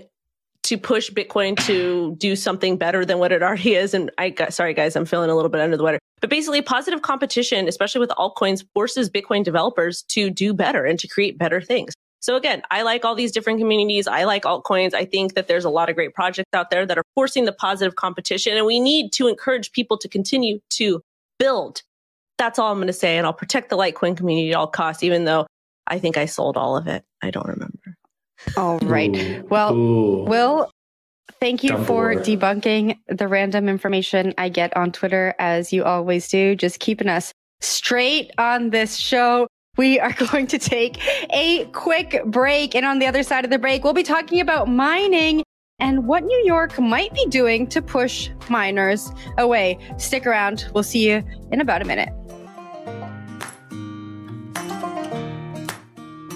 to 0.64 0.78
push 0.78 1.11
Bitcoin 1.11 1.57
to 1.66 2.14
do 2.16 2.37
something 2.37 2.76
better 2.76 3.04
than 3.04 3.19
what 3.19 3.33
it 3.33 3.42
already 3.42 3.75
is, 3.75 3.95
and 3.95 4.11
I 4.19 4.31
got 4.31 4.54
sorry 4.54 4.75
guys, 4.75 4.97
I'm 4.97 5.07
feeling 5.07 5.31
a 5.31 5.35
little 5.35 5.50
bit 5.50 5.61
under 5.61 5.76
the 5.76 5.83
weather. 5.83 5.99
But 6.21 6.31
basically, 6.31 6.62
positive 6.62 7.02
competition, 7.02 7.66
especially 7.66 8.00
with 8.00 8.11
altcoins, 8.11 8.64
forces 8.75 9.11
Bitcoin 9.11 9.42
developers 9.42 10.02
to 10.09 10.31
do 10.31 10.54
better 10.54 10.85
and 10.85 10.99
to 11.00 11.09
create 11.09 11.37
better 11.37 11.61
things. 11.61 11.95
So 12.23 12.37
again, 12.37 12.62
I 12.71 12.83
like 12.83 13.04
all 13.04 13.16
these 13.16 13.33
different 13.33 13.59
communities. 13.59 14.07
I 14.07 14.23
like 14.25 14.45
altcoins. 14.45 14.95
I 14.95 15.04
think 15.04 15.35
that 15.35 15.49
there's 15.49 15.64
a 15.64 15.71
lot 15.71 15.90
of 15.90 15.97
great 15.97 16.14
projects 16.14 16.50
out 16.54 16.71
there 16.71 16.87
that 16.87 16.97
are 16.97 17.02
forcing 17.16 17.47
the 17.47 17.52
positive 17.52 17.97
competition 17.97 18.57
and 18.57 18.64
we 18.64 18.78
need 18.78 19.12
to 19.14 19.26
encourage 19.26 19.73
people 19.73 19.99
to 19.99 20.09
continue 20.09 20.61
to 20.71 21.02
build. 21.40 21.83
That's 22.38 22.61
all 22.61 22.71
I'm 22.71 22.78
going 22.78 22.87
to 22.87 22.92
say. 22.92 23.19
And 23.19 23.26
I'll 23.26 23.33
protect 23.33 23.71
the 23.71 23.76
Litecoin 23.76 24.16
community 24.16 24.52
at 24.52 24.57
all 24.57 24.69
costs, 24.69 25.02
even 25.02 25.25
though 25.25 25.49
I 25.88 25.99
think 25.99 26.16
I 26.16 26.26
sold 26.26 26.57
all 26.57 26.76
of 26.76 26.87
it. 26.87 27.04
I 27.23 27.33
don't 27.33 27.49
remember. 27.49 27.82
All 28.56 28.78
right. 28.80 29.14
Ooh. 29.14 29.46
Well, 29.49 29.75
Ooh. 29.75 30.25
Will, 30.25 30.70
thank 31.40 31.64
you 31.64 31.76
for 31.84 32.14
debunking 32.14 32.99
the 33.08 33.28
random 33.28 33.68
information 33.68 34.34
I 34.38 34.49
get 34.49 34.76
on 34.76 34.92
Twitter, 34.92 35.34
as 35.38 35.72
you 35.72 35.84
always 35.84 36.28
do. 36.28 36.54
Just 36.54 36.80
keeping 36.80 37.08
us 37.08 37.32
straight 37.61 38.30
on 38.38 38.70
this 38.70 38.96
show. 38.96 39.46
We 39.76 39.99
are 40.00 40.12
going 40.30 40.46
to 40.49 40.58
take 40.58 41.00
a 41.32 41.64
quick 41.72 42.22
break. 42.26 42.75
And 42.75 42.84
on 42.84 42.99
the 42.99 43.06
other 43.06 43.22
side 43.22 43.44
of 43.44 43.50
the 43.50 43.58
break, 43.58 43.84
we'll 43.84 43.92
be 43.92 44.02
talking 44.02 44.40
about 44.40 44.68
mining 44.68 45.42
and 45.78 46.06
what 46.06 46.22
New 46.22 46.42
York 46.44 46.78
might 46.78 47.12
be 47.12 47.26
doing 47.26 47.66
to 47.68 47.82
push 47.82 48.30
miners 48.49 49.11
away. 49.38 49.78
Stick 49.99 50.26
around. 50.26 50.70
We'll 50.75 50.84
see 50.84 51.08
you 51.11 51.25
in 51.50 51.61
about 51.61 51.82
a 51.82 51.84
minute. 51.84 52.11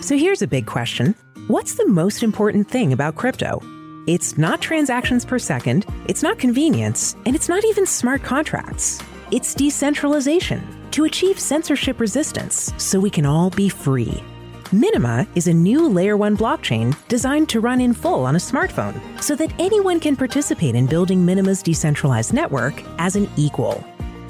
So 0.02 0.16
here's 0.16 0.42
a 0.42 0.46
big 0.46 0.66
question 0.66 1.14
What's 1.48 1.76
the 1.76 1.86
most 1.86 2.24
important 2.24 2.68
thing 2.68 2.92
about 2.92 3.14
crypto? 3.14 3.62
It's 4.08 4.36
not 4.36 4.60
transactions 4.60 5.24
per 5.24 5.38
second, 5.38 5.86
it's 6.06 6.20
not 6.20 6.40
convenience, 6.40 7.14
and 7.24 7.36
it's 7.36 7.48
not 7.48 7.64
even 7.64 7.86
smart 7.86 8.24
contracts. 8.24 9.00
It's 9.30 9.54
decentralization 9.54 10.60
to 10.90 11.04
achieve 11.04 11.38
censorship 11.38 12.00
resistance 12.00 12.72
so 12.78 12.98
we 12.98 13.10
can 13.10 13.24
all 13.24 13.50
be 13.50 13.68
free. 13.68 14.24
Minima 14.72 15.24
is 15.36 15.46
a 15.46 15.52
new 15.52 15.88
layer 15.88 16.16
1 16.16 16.36
blockchain 16.36 16.96
designed 17.06 17.48
to 17.50 17.60
run 17.60 17.80
in 17.80 17.94
full 17.94 18.26
on 18.26 18.34
a 18.34 18.40
smartphone 18.40 19.00
so 19.22 19.36
that 19.36 19.52
anyone 19.60 20.00
can 20.00 20.16
participate 20.16 20.74
in 20.74 20.86
building 20.86 21.24
Minima's 21.24 21.62
decentralized 21.62 22.32
network 22.32 22.82
as 22.98 23.14
an 23.14 23.30
equal. 23.36 23.84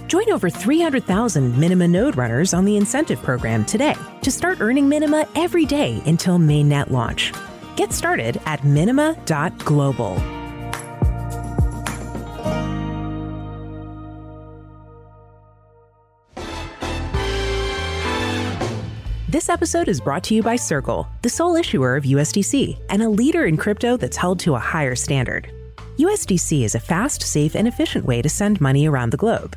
Join 0.06 0.30
over 0.30 0.48
300,000 0.48 1.58
Minima 1.58 1.88
node 1.88 2.16
runners 2.16 2.54
on 2.54 2.64
the 2.64 2.76
incentive 2.76 3.20
program 3.22 3.64
today 3.64 3.96
to 4.22 4.30
start 4.30 4.60
earning 4.60 4.88
Minima 4.88 5.28
every 5.34 5.64
day 5.64 6.00
until 6.06 6.38
mainnet 6.38 6.90
launch. 6.90 7.32
Get 7.76 7.92
started 7.92 8.40
at 8.46 8.64
minima.global. 8.64 10.22
This 19.28 19.48
episode 19.50 19.88
is 19.88 20.00
brought 20.00 20.24
to 20.24 20.34
you 20.34 20.42
by 20.42 20.56
Circle, 20.56 21.06
the 21.22 21.28
sole 21.28 21.56
issuer 21.56 21.96
of 21.96 22.04
USDC 22.04 22.78
and 22.88 23.02
a 23.02 23.08
leader 23.08 23.44
in 23.44 23.56
crypto 23.56 23.96
that's 23.96 24.16
held 24.16 24.38
to 24.40 24.54
a 24.54 24.58
higher 24.58 24.94
standard. 24.94 25.50
USDC 25.98 26.62
is 26.62 26.74
a 26.74 26.80
fast, 26.80 27.22
safe, 27.22 27.54
and 27.54 27.66
efficient 27.66 28.04
way 28.06 28.22
to 28.22 28.28
send 28.28 28.60
money 28.60 28.86
around 28.86 29.10
the 29.10 29.16
globe. 29.16 29.56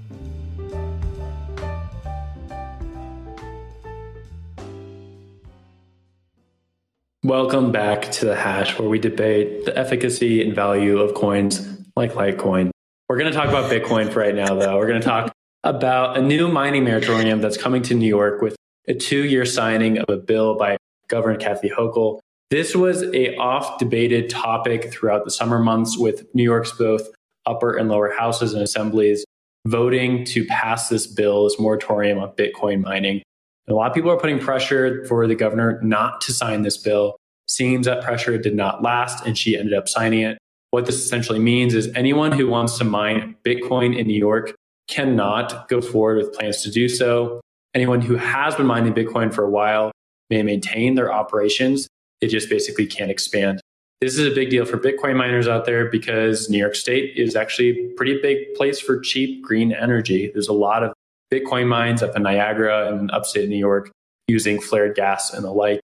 Welcome 7.23 7.71
back 7.71 8.11
to 8.13 8.25
the 8.25 8.35
hash 8.35 8.77
where 8.79 8.89
we 8.89 8.99
debate 8.99 9.65
the 9.65 9.77
efficacy 9.77 10.43
and 10.43 10.55
value 10.55 10.99
of 10.99 11.13
coins 11.13 11.67
like 11.95 12.13
Litecoin. 12.13 12.71
We're 13.07 13.17
going 13.17 13.31
to 13.31 13.37
talk 13.37 13.49
about 13.49 13.71
Bitcoin 13.71 14.11
for 14.11 14.19
right 14.19 14.33
now, 14.33 14.55
though. 14.55 14.77
We're 14.77 14.87
going 14.87 15.01
to 15.01 15.07
talk 15.07 15.31
about 15.63 16.17
a 16.17 16.21
new 16.21 16.47
mining 16.47 16.83
moratorium 16.83 17.41
that's 17.41 17.57
coming 17.57 17.83
to 17.83 17.93
New 17.93 18.07
York 18.07 18.41
with 18.41 18.55
a 18.87 18.93
two 18.93 19.25
year 19.25 19.45
signing 19.45 19.99
of 19.99 20.09
a 20.09 20.17
bill 20.17 20.57
by 20.57 20.77
Governor 21.07 21.37
Kathy 21.37 21.69
Hochul 21.69 22.19
this 22.51 22.75
was 22.75 23.03
a 23.13 23.33
oft 23.37 23.79
debated 23.79 24.29
topic 24.29 24.91
throughout 24.91 25.23
the 25.23 25.31
summer 25.31 25.57
months 25.57 25.97
with 25.97 26.25
New 26.35 26.43
York's 26.43 26.73
both 26.73 27.07
upper 27.45 27.77
and 27.77 27.87
lower 27.87 28.11
houses 28.11 28.53
and 28.53 28.61
assemblies 28.61 29.23
voting 29.65 30.25
to 30.25 30.43
pass 30.45 30.89
this 30.89 31.07
bill, 31.07 31.45
this 31.45 31.57
moratorium 31.57 32.19
on 32.19 32.29
Bitcoin 32.33 32.81
mining. 32.83 33.23
A 33.67 33.73
lot 33.73 33.89
of 33.89 33.93
people 33.93 34.11
are 34.11 34.17
putting 34.17 34.39
pressure 34.39 35.05
for 35.05 35.27
the 35.27 35.35
governor 35.35 35.79
not 35.81 36.21
to 36.21 36.33
sign 36.33 36.63
this 36.63 36.77
bill. 36.77 37.15
Seems 37.47 37.85
that 37.85 38.03
pressure 38.03 38.37
did 38.37 38.55
not 38.55 38.81
last 38.81 39.25
and 39.25 39.37
she 39.37 39.57
ended 39.57 39.73
up 39.73 39.87
signing 39.87 40.21
it. 40.21 40.37
What 40.71 40.85
this 40.85 40.95
essentially 40.95 41.39
means 41.39 41.73
is 41.73 41.89
anyone 41.95 42.31
who 42.31 42.47
wants 42.47 42.77
to 42.77 42.83
mine 42.83 43.35
Bitcoin 43.45 43.97
in 43.97 44.07
New 44.07 44.17
York 44.17 44.55
cannot 44.87 45.67
go 45.67 45.81
forward 45.81 46.17
with 46.17 46.33
plans 46.33 46.63
to 46.63 46.71
do 46.71 46.87
so. 46.89 47.41
Anyone 47.73 48.01
who 48.01 48.15
has 48.15 48.55
been 48.55 48.65
mining 48.65 48.93
Bitcoin 48.93 49.33
for 49.33 49.43
a 49.43 49.49
while 49.49 49.91
may 50.29 50.43
maintain 50.43 50.95
their 50.95 51.11
operations 51.11 51.87
They 52.21 52.27
just 52.27 52.49
basically 52.49 52.85
can't 52.85 53.11
expand. 53.11 53.61
This 53.99 54.17
is 54.17 54.31
a 54.31 54.33
big 54.33 54.49
deal 54.49 54.65
for 54.65 54.77
Bitcoin 54.77 55.15
miners 55.15 55.47
out 55.47 55.65
there 55.65 55.89
because 55.89 56.49
New 56.49 56.57
York 56.57 56.75
State 56.75 57.17
is 57.17 57.35
actually 57.35 57.69
a 57.69 57.93
pretty 57.95 58.19
big 58.21 58.53
place 58.55 58.79
for 58.79 58.99
cheap 58.99 59.43
green 59.43 59.71
energy. 59.71 60.31
There's 60.33 60.47
a 60.47 60.53
lot 60.53 60.83
of 60.83 60.93
Bitcoin 61.33 61.67
mines 61.67 62.03
up 62.03 62.15
in 62.15 62.23
Niagara 62.23 62.91
and 62.91 63.09
upstate 63.11 63.49
New 63.49 63.57
York 63.57 63.91
using 64.27 64.59
flared 64.59 64.95
gas 64.95 65.33
and 65.33 65.43
the 65.43 65.51
like. 65.51 65.79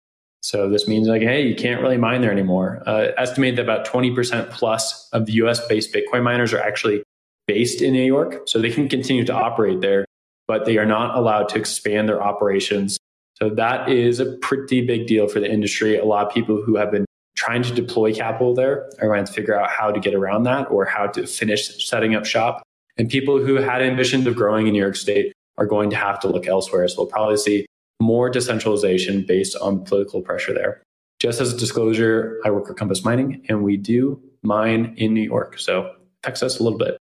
So 0.42 0.70
this 0.70 0.88
means 0.88 1.08
like, 1.08 1.22
hey, 1.22 1.42
you 1.46 1.56
can't 1.56 1.82
really 1.82 1.98
mine 1.98 2.22
there 2.22 2.32
anymore. 2.32 2.84
Uh, 2.86 3.08
estimated 3.18 3.58
that 3.58 3.64
about 3.64 3.88
20% 3.88 4.50
plus 4.50 5.10
of 5.12 5.26
the 5.26 5.34
US 5.34 5.66
based 5.68 5.94
Bitcoin 5.94 6.24
miners 6.24 6.54
are 6.54 6.60
actually 6.60 7.04
based 7.48 7.82
in 7.82 7.94
New 7.94 8.04
York. 8.04 8.48
So 8.48 8.60
they 8.60 8.70
can 8.70 8.90
continue 8.90 9.26
to 9.26 9.34
operate 9.34 9.82
there, 9.82 10.06
but 10.48 10.66
they 10.66 10.78
are 10.78 10.86
not 10.86 11.18
allowed 11.18 11.50
to 11.50 11.60
expand 11.60 12.10
their 12.10 12.22
operations 12.22 12.98
so 13.44 13.50
that 13.50 13.90
is 13.90 14.20
a 14.20 14.38
pretty 14.38 14.86
big 14.86 15.08
deal 15.08 15.28
for 15.28 15.40
the 15.40 15.52
industry. 15.52 15.98
A 15.98 16.06
lot 16.06 16.28
of 16.28 16.34
people 16.34 16.62
who 16.62 16.76
have 16.78 16.92
been 16.92 17.06
trying 17.36 17.64
to 17.64 17.74
deploy 17.74 18.14
capital 18.14 18.54
there 18.54 18.90
are 19.02 19.08
going 19.08 19.26
to 19.26 19.34
figure 19.34 19.60
out 19.60 19.70
how 19.70 19.92
to 19.92 20.00
get 20.00 20.14
around 20.14 20.44
that 20.44 20.70
or 20.70 20.86
how 20.86 21.08
to 21.08 21.26
finish 21.26 21.86
setting 21.86 22.16
up 22.16 22.26
shop. 22.26 22.64
And 22.98 23.10
people 23.10 23.44
who 23.44 23.56
had 23.56 23.82
ambitions 23.82 24.28
of 24.28 24.36
growing 24.36 24.68
in 24.68 24.74
New 24.74 24.82
York 24.82 24.96
State 24.96 25.34
are 25.58 25.66
going 25.66 25.90
to 25.90 25.96
have 25.96 26.20
to 26.22 26.28
look 26.28 26.48
elsewhere. 26.48 26.88
So 26.88 26.96
we'll 27.00 27.08
probably 27.08 27.38
see 27.38 27.66
more 28.02 28.30
decentralization 28.30 29.24
based 29.28 29.56
on 29.58 29.84
political 29.84 30.22
pressure 30.22 30.54
there. 30.54 30.82
Just 31.20 31.40
as 31.42 31.54
a 31.54 31.58
disclosure, 31.58 32.40
I 32.44 32.52
work 32.52 32.68
for 32.68 32.74
Compass 32.74 33.04
Mining 33.04 33.46
and 33.48 33.64
we 33.64 33.78
do 33.78 34.22
mine 34.42 34.94
in 34.98 35.14
New 35.14 35.22
York. 35.22 35.58
So 35.58 35.96
affects 36.24 36.44
us 36.44 36.60
a 36.60 36.64
little 36.64 36.78
bit. 36.78 36.98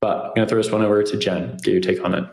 But 0.00 0.16
I'm 0.16 0.34
going 0.34 0.46
to 0.46 0.46
throw 0.46 0.62
this 0.62 0.70
one 0.70 0.82
over 0.82 1.02
to 1.02 1.16
Jen, 1.16 1.56
get 1.62 1.72
your 1.72 1.80
take 1.80 2.02
on 2.04 2.14
it. 2.14 2.24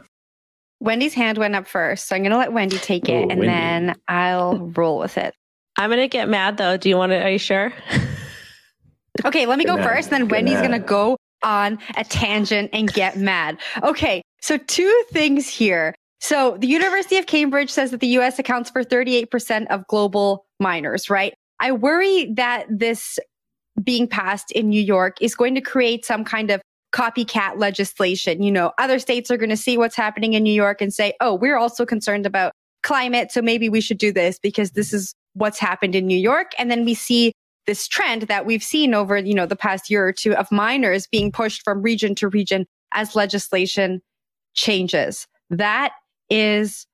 Wendy's 0.79 1.13
hand 1.13 1.37
went 1.37 1.55
up 1.55 1.67
first. 1.67 2.07
So 2.07 2.15
I'm 2.15 2.21
going 2.21 2.31
to 2.31 2.37
let 2.37 2.53
Wendy 2.53 2.77
take 2.77 3.09
it 3.09 3.13
oh, 3.13 3.29
and 3.29 3.39
Wendy. 3.39 3.47
then 3.47 3.95
I'll 4.07 4.57
roll 4.57 4.99
with 4.99 5.17
it. 5.17 5.33
I'm 5.77 5.89
going 5.89 5.99
to 5.99 6.07
get 6.07 6.29
mad 6.29 6.57
though. 6.57 6.77
Do 6.77 6.89
you 6.89 6.97
want 6.97 7.11
to? 7.11 7.21
Are 7.21 7.29
you 7.29 7.39
sure? 7.39 7.73
okay, 9.25 9.45
let 9.45 9.57
me 9.57 9.65
go 9.65 9.81
first. 9.81 10.09
Then 10.09 10.27
Wendy's 10.27 10.59
going 10.59 10.71
to 10.71 10.79
go 10.79 11.17
on 11.45 11.79
a 11.95 12.03
tangent 12.03 12.71
and 12.73 12.91
get 12.91 13.17
mad. 13.17 13.57
Okay, 13.83 14.21
so 14.41 14.57
two 14.57 15.03
things 15.11 15.47
here. 15.47 15.95
So 16.19 16.57
the 16.59 16.67
University 16.67 17.17
of 17.17 17.27
Cambridge 17.27 17.69
says 17.69 17.91
that 17.91 17.99
the 17.99 18.07
US 18.19 18.39
accounts 18.39 18.69
for 18.69 18.83
38% 18.83 19.67
of 19.67 19.85
global 19.87 20.45
miners, 20.59 21.09
right? 21.09 21.33
I 21.59 21.71
worry 21.71 22.33
that 22.33 22.65
this 22.69 23.19
being 23.83 24.07
passed 24.07 24.51
in 24.51 24.69
New 24.69 24.81
York 24.81 25.17
is 25.21 25.35
going 25.35 25.55
to 25.55 25.61
create 25.61 26.03
some 26.05 26.23
kind 26.23 26.49
of 26.49 26.61
copycat 26.93 27.59
legislation. 27.59 28.41
You 28.41 28.51
know, 28.51 28.71
other 28.77 28.99
states 28.99 29.29
are 29.29 29.37
going 29.37 29.49
to 29.49 29.57
see 29.57 29.77
what's 29.77 29.95
happening 29.95 30.33
in 30.33 30.43
New 30.43 30.53
York 30.53 30.81
and 30.81 30.93
say, 30.93 31.13
oh, 31.19 31.35
we're 31.35 31.57
also 31.57 31.85
concerned 31.85 32.25
about 32.25 32.53
climate. 32.83 33.31
So 33.31 33.41
maybe 33.41 33.67
we 33.67 33.81
should 33.81 33.97
do 33.97 34.13
this 34.13 34.39
because 34.39 34.71
this 34.71 34.93
is 34.93 35.13
what's 35.33 35.59
happened 35.59 35.95
in 35.95 36.07
New 36.07 36.17
York. 36.17 36.51
And 36.57 36.71
then 36.71 36.85
we 36.85 36.93
see 36.93 37.33
this 37.67 37.87
trend 37.87 38.23
that 38.23 38.45
we've 38.45 38.63
seen 38.63 38.93
over, 38.93 39.17
you 39.17 39.33
know, 39.33 39.45
the 39.45 39.55
past 39.55 39.89
year 39.89 40.07
or 40.07 40.13
two 40.13 40.33
of 40.35 40.51
miners 40.51 41.07
being 41.07 41.31
pushed 41.31 41.63
from 41.63 41.81
region 41.81 42.15
to 42.15 42.27
region 42.27 42.65
as 42.93 43.15
legislation 43.15 44.01
changes. 44.53 45.27
That 45.49 45.93
is 46.29 46.85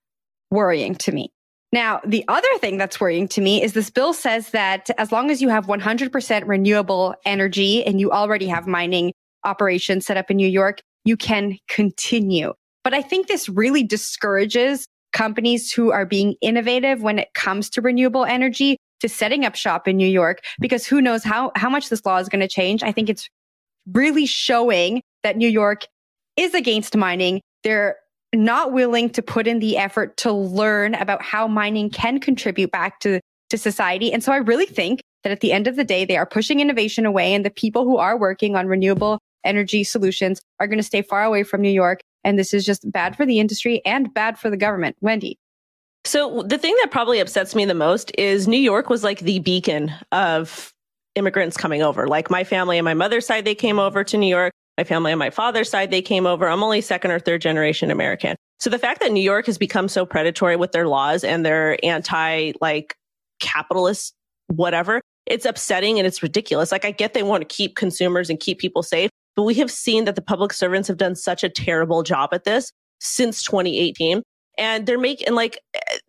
worrying 0.50 0.96
to 0.96 1.12
me. 1.12 1.32
Now, 1.74 2.02
the 2.06 2.26
other 2.28 2.50
thing 2.60 2.78
that's 2.78 3.00
worrying 3.00 3.30
to 3.30 3.42
me 3.42 3.64
is 3.64 3.74
this 3.74 3.90
bill 3.90 4.14
says 4.14 4.50
that 4.50 4.90
as 4.98 5.12
long 5.12 5.32
as 5.32 5.42
you 5.42 5.48
have 5.48 5.68
100% 5.68 6.44
renewable 6.46 7.16
energy 7.26 7.86
and 7.86 8.00
you 8.00 8.12
already 8.12 8.48
have 8.48 8.68
mining 8.68 9.14
operations 9.46 10.06
set 10.06 10.18
up 10.18 10.30
in 10.30 10.38
New 10.38 10.48
York, 10.48 10.82
you 11.06 11.16
can 11.16 11.58
continue. 11.70 12.54
But 12.84 12.94
I 12.94 13.02
think 13.02 13.28
this 13.28 13.48
really 13.48 13.84
discourages 13.84 14.86
companies 15.14 15.72
who 15.72 15.92
are 15.92 16.06
being 16.06 16.36
innovative 16.42 17.02
when 17.02 17.20
it 17.20 17.34
comes 17.34 17.70
to 17.72 17.82
renewable 17.82 18.26
energy 18.26 18.78
to 19.02 19.10
setting 19.10 19.46
up 19.46 19.56
shop 19.56 19.88
in 19.88 19.98
New 19.98 20.08
York 20.08 20.40
because 20.60 20.86
who 20.86 21.02
knows 21.02 21.24
how, 21.24 21.52
how 21.56 21.70
much 21.70 21.90
this 21.90 22.06
law 22.06 22.18
is 22.18 22.30
going 22.30 22.42
to 22.42 22.48
change. 22.48 22.84
I 22.84 22.92
think 22.92 23.10
it's 23.10 23.30
really 23.92 24.26
showing 24.26 25.02
that 25.24 25.38
New 25.38 25.50
York 25.50 25.86
is 26.38 26.54
against 26.54 26.96
mining. 26.96 27.42
They're 27.64 27.98
not 28.34 28.72
willing 28.72 29.10
to 29.12 29.22
put 29.22 29.48
in 29.48 29.60
the 29.60 29.78
effort 29.78 30.18
to 30.18 30.32
learn 30.32 30.96
about 30.96 31.22
how 31.22 31.48
mining 31.48 31.90
can 31.90 32.20
contribute 32.20 32.72
back 32.72 33.00
to, 33.02 33.20
to 33.50 33.58
society. 33.58 34.14
And 34.14 34.24
so 34.24 34.32
I 34.32 34.38
really 34.38 34.66
think 34.66 35.02
that 35.24 35.32
at 35.32 35.42
the 35.42 35.52
end 35.52 35.68
of 35.68 35.76
the 35.76 35.84
day, 35.84 36.06
they 36.06 36.18
are 36.18 36.26
pushing 36.26 36.60
innovation 36.60 37.06
away 37.06 37.34
and 37.34 37.46
the 37.46 37.52
people 37.52 37.84
who 37.84 37.98
are 37.98 38.18
working 38.18 38.56
on 38.56 38.68
renewable 38.68 39.20
energy 39.44 39.84
solutions 39.84 40.42
are 40.60 40.68
going 40.68 40.80
to 40.80 40.84
stay 40.84 41.02
far 41.02 41.24
away 41.24 41.44
from 41.44 41.62
New 41.62 41.70
York. 41.70 42.00
And 42.24 42.38
this 42.38 42.54
is 42.54 42.66
just 42.66 42.90
bad 42.92 43.18
for 43.18 43.26
the 43.26 43.40
industry 43.40 43.82
and 43.86 44.14
bad 44.14 44.38
for 44.38 44.50
the 44.50 44.58
government. 44.58 44.96
Wendy. 45.02 45.38
So 46.04 46.44
the 46.44 46.58
thing 46.58 46.76
that 46.82 46.92
probably 46.92 47.20
upsets 47.20 47.54
me 47.54 47.66
the 47.66 47.74
most 47.74 48.12
is 48.18 48.48
New 48.48 48.58
York 48.58 48.90
was 48.90 49.04
like 49.04 49.20
the 49.20 49.40
beacon 49.40 49.92
of 50.12 50.74
immigrants 51.16 51.58
coming 51.58 51.84
over. 51.84 52.08
Like 52.08 52.30
my 52.30 52.44
family 52.44 52.78
and 52.78 52.86
my 52.86 52.94
mother's 52.94 53.26
side, 53.26 53.46
they 53.46 53.56
came 53.56 53.80
over 53.80 54.04
to 54.04 54.18
New 54.18 54.28
York. 54.28 54.54
My 54.78 54.84
family 54.84 55.12
on 55.12 55.20
my 55.20 55.30
father's 55.30 55.70
side, 55.70 55.92
they 55.92 56.02
came 56.02 56.26
over. 56.26 56.48
I'm 56.48 56.64
only 56.64 56.82
second 56.82 57.12
or 57.12 57.20
third 57.20 57.42
generation 57.42 57.92
American. 57.92 58.36
So 58.60 58.70
the 58.70 58.80
fact 58.80 59.02
that 59.02 59.12
New 59.12 59.22
York 59.22 59.46
has 59.46 59.58
become 59.58 59.88
so 59.88 60.06
predatory 60.06 60.56
with 60.56 60.72
their 60.72 60.88
laws 60.88 61.24
and 61.24 61.46
their 61.46 61.84
anti 61.84 62.54
like 62.62 62.96
capitalist 63.40 64.14
whatever, 64.48 65.02
it's 65.26 65.46
upsetting 65.46 65.98
and 65.98 66.08
it's 66.08 66.24
ridiculous. 66.24 66.72
Like 66.72 66.86
I 66.86 66.92
get 66.92 67.14
they 67.14 67.24
want 67.24 67.48
to 67.48 67.56
keep 67.56 67.76
consumers 67.76 68.30
and 68.30 68.40
keep 68.40 68.60
people 68.60 68.82
safe, 68.82 69.10
but 69.36 69.44
we 69.44 69.54
have 69.56 69.70
seen 69.70 70.06
that 70.06 70.16
the 70.16 70.22
public 70.22 70.54
servants 70.54 70.88
have 70.88 70.98
done 70.98 71.16
such 71.16 71.44
a 71.44 71.50
terrible 71.50 72.02
job 72.02 72.30
at 72.34 72.44
this 72.44 72.72
since 73.00 73.44
2018 73.44 74.24
and 74.58 74.86
they're 74.86 75.00
making 75.00 75.34
like 75.34 75.60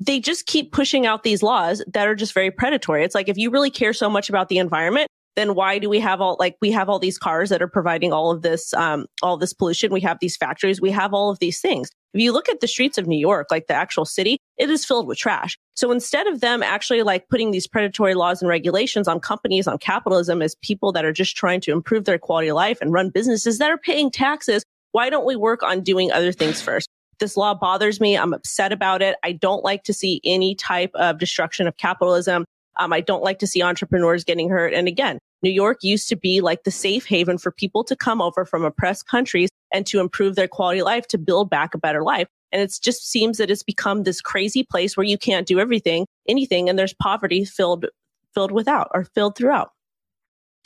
they 0.07 0.21
just 0.21 0.47
keep 0.47 0.73
pushing 0.73 1.07
out 1.07 1.23
these 1.23 1.43
laws 1.43 1.83
that 1.93 2.09
are 2.09 2.15
just 2.15 2.35
very 2.35 2.51
predatory. 2.51 3.05
It's 3.05 3.15
like 3.15 3.29
if 3.29 3.38
you 3.38 3.51
really 3.51 3.71
care 3.71 3.93
so 3.93 4.11
much 4.11 4.29
about 4.29 4.49
the 4.49 4.59
environment, 4.59 5.09
then 5.37 5.55
why 5.55 5.79
do 5.79 5.88
we 5.88 6.01
have 6.01 6.21
all 6.21 6.37
like 6.38 6.57
we 6.61 6.71
have 6.73 6.88
all 6.88 6.99
these 6.99 7.19
cars 7.19 7.49
that 7.51 7.62
are 7.62 7.69
providing 7.69 8.12
all 8.12 8.31
of 8.31 8.43
this 8.43 8.75
um 8.75 9.07
all 9.23 9.37
this 9.37 9.53
pollution? 9.53 9.93
We 9.93 10.01
have 10.01 10.19
these 10.21 10.37
factories, 10.37 10.81
we 10.81 10.91
have 10.91 11.15
all 11.15 11.31
of 11.31 11.38
these 11.38 11.61
things. 11.61 11.88
If 12.15 12.21
you 12.21 12.33
look 12.33 12.49
at 12.49 12.61
the 12.61 12.69
streets 12.69 12.99
of 12.99 13.07
New 13.07 13.19
York, 13.19 13.47
like 13.51 13.69
the 13.69 13.75
actual 13.75 14.05
city, 14.05 14.37
it 14.59 14.69
is 14.69 14.85
filled 14.85 15.07
with 15.07 15.17
trash. 15.17 15.57
So 15.75 15.91
instead 15.91 16.27
of 16.27 16.41
them 16.41 16.62
actually 16.62 17.03
like 17.03 17.29
putting 17.29 17.53
these 17.53 17.67
predatory 17.67 18.15
laws 18.15 18.43
and 18.43 18.49
regulations 18.49 19.09
on 19.09 19.21
companies, 19.21 19.67
on 19.67 19.79
capitalism 19.79 20.43
as 20.43 20.55
people 20.62 20.93
that 20.93 21.07
are 21.07 21.12
just 21.12 21.37
trying 21.37 21.62
to 21.62 21.73
improve 21.73 22.05
their 22.05 22.19
quality 22.19 22.49
of 22.49 22.57
life 22.57 22.79
and 22.83 22.93
run 22.93 23.09
businesses 23.09 23.59
that 23.59 23.71
are 23.71 23.79
paying 23.79 24.11
taxes, 24.11 24.62
why 24.91 25.09
don't 25.09 25.25
we 25.25 25.37
work 25.37 25.62
on 25.62 25.81
doing 25.81 26.12
other 26.12 26.33
things 26.33 26.61
first? 26.61 26.88
This 27.18 27.37
law 27.37 27.55
bothers 27.55 28.01
me. 28.01 28.16
I'm 28.16 28.33
upset 28.33 28.72
about 28.72 29.03
it. 29.03 29.16
I 29.22 29.33
don't 29.33 29.64
like 29.64 29.85
to 29.85 29.92
see 29.92 30.20
any 30.25 30.55
type 30.55 30.90
of 30.94 31.18
destruction 31.18 31.68
of 31.68 31.77
capitalism. 31.77 32.44
Um, 32.79 32.92
I 32.92 33.01
don't 33.01 33.22
like 33.22 33.38
to 33.40 33.46
see 33.46 33.62
entrepreneurs 33.62 34.25
getting 34.25 34.48
hurt. 34.48 34.72
And 34.72 34.88
again, 34.88 35.18
New 35.42 35.51
York 35.51 35.79
used 35.83 36.09
to 36.09 36.16
be 36.16 36.40
like 36.40 36.64
the 36.64 36.70
safe 36.70 37.05
haven 37.07 37.38
for 37.38 37.51
people 37.51 37.85
to 37.85 37.96
come 37.96 38.22
over 38.22 38.44
from 38.44 38.64
oppressed 38.64 39.07
countries 39.07 39.51
and 39.72 39.87
to 39.87 40.01
improve 40.01 40.37
their 40.37 40.48
quality 40.48 40.81
of 40.81 40.87
life, 40.87 41.07
to 41.09 41.18
build 41.18 41.51
back 41.51 41.75
a 41.75 41.79
better 41.79 42.03
life. 42.03 42.29
And 42.53 42.61
it 42.61 42.79
just 42.83 43.11
seems 43.11 43.38
that 43.38 43.51
it's 43.51 43.62
become 43.62 44.03
this 44.03 44.20
crazy 44.20 44.62
place 44.62 44.96
where 44.96 45.05
you 45.05 45.18
can't 45.18 45.46
do 45.46 45.59
everything, 45.59 46.07
anything, 46.29 46.68
and 46.68 46.79
there's 46.79 46.94
poverty 46.94 47.44
filled 47.44 47.87
filled 48.35 48.53
without 48.53 48.90
or 48.94 49.05
filled 49.05 49.37
throughout. 49.37 49.72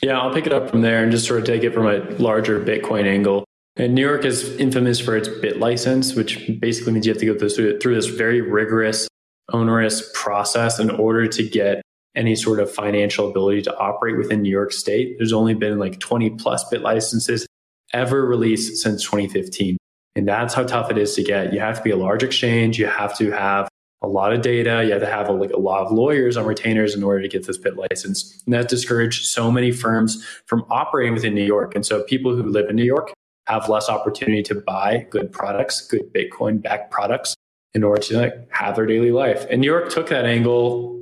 Yeah, 0.01 0.19
I'll 0.19 0.33
pick 0.33 0.45
it 0.45 0.53
up 0.53 0.69
from 0.69 0.81
there 0.81 1.01
and 1.01 1.11
just 1.11 1.25
sort 1.25 1.39
of 1.39 1.45
take 1.45 1.63
it 1.63 1.73
from 1.73 1.87
a 1.87 1.99
larger 2.17 2.63
Bitcoin 2.63 3.05
angle. 3.05 3.45
And 3.79 3.93
New 3.93 4.01
York 4.01 4.25
is 4.25 4.55
infamous 4.57 4.99
for 4.99 5.15
its 5.15 5.27
BitLicense, 5.27 6.15
which 6.15 6.49
basically 6.59 6.93
means 6.93 7.05
you 7.05 7.13
have 7.13 7.19
to 7.19 7.25
go 7.27 7.37
through, 7.37 7.79
through 7.79 7.95
this 7.95 8.07
very 8.07 8.41
rigorous, 8.41 9.07
onerous 9.53 10.09
process 10.15 10.79
in 10.79 10.89
order 10.89 11.27
to 11.27 11.47
get 11.47 11.83
any 12.15 12.35
sort 12.35 12.59
of 12.59 12.71
financial 12.71 13.29
ability 13.29 13.61
to 13.61 13.77
operate 13.77 14.17
within 14.17 14.41
New 14.41 14.49
York 14.49 14.73
State. 14.73 15.15
There's 15.19 15.31
only 15.31 15.53
been 15.53 15.77
like 15.77 15.99
20 15.99 16.31
plus 16.31 16.67
BitLicenses 16.71 17.45
ever 17.93 18.25
released 18.25 18.81
since 18.81 19.03
2015. 19.03 19.77
And 20.15 20.27
that's 20.27 20.55
how 20.55 20.63
tough 20.63 20.89
it 20.89 20.97
is 20.97 21.13
to 21.13 21.23
get. 21.23 21.53
You 21.53 21.59
have 21.59 21.77
to 21.77 21.83
be 21.83 21.91
a 21.91 21.95
large 21.95 22.23
exchange. 22.23 22.79
You 22.79 22.87
have 22.87 23.15
to 23.19 23.29
have 23.29 23.69
a 24.01 24.07
lot 24.07 24.33
of 24.33 24.41
data. 24.41 24.83
You 24.83 24.93
have 24.93 25.01
to 25.01 25.07
have 25.07 25.29
a, 25.29 25.31
like 25.31 25.51
a 25.51 25.59
lot 25.59 25.85
of 25.85 25.91
lawyers 25.91 26.35
on 26.35 26.47
retainers 26.47 26.95
in 26.95 27.03
order 27.03 27.21
to 27.21 27.27
get 27.27 27.45
this 27.45 27.59
BitLicense. 27.59 28.43
And 28.45 28.55
that 28.55 28.69
discouraged 28.69 29.25
so 29.25 29.51
many 29.51 29.71
firms 29.71 30.25
from 30.47 30.65
operating 30.71 31.13
within 31.13 31.35
New 31.35 31.45
York. 31.45 31.75
And 31.75 31.85
so 31.85 32.01
people 32.01 32.35
who 32.35 32.41
live 32.41 32.67
in 32.71 32.75
New 32.75 32.83
York 32.83 33.13
have 33.47 33.69
less 33.69 33.89
opportunity 33.89 34.43
to 34.43 34.55
buy 34.55 35.07
good 35.09 35.31
products, 35.31 35.87
good 35.87 36.13
Bitcoin 36.13 36.61
backed 36.61 36.91
products 36.91 37.35
in 37.73 37.83
order 37.83 38.01
to 38.01 38.17
like, 38.17 38.51
have 38.51 38.75
their 38.75 38.85
daily 38.85 39.11
life. 39.11 39.45
And 39.49 39.61
New 39.61 39.67
York 39.67 39.89
took 39.89 40.09
that 40.09 40.25
angle 40.25 40.97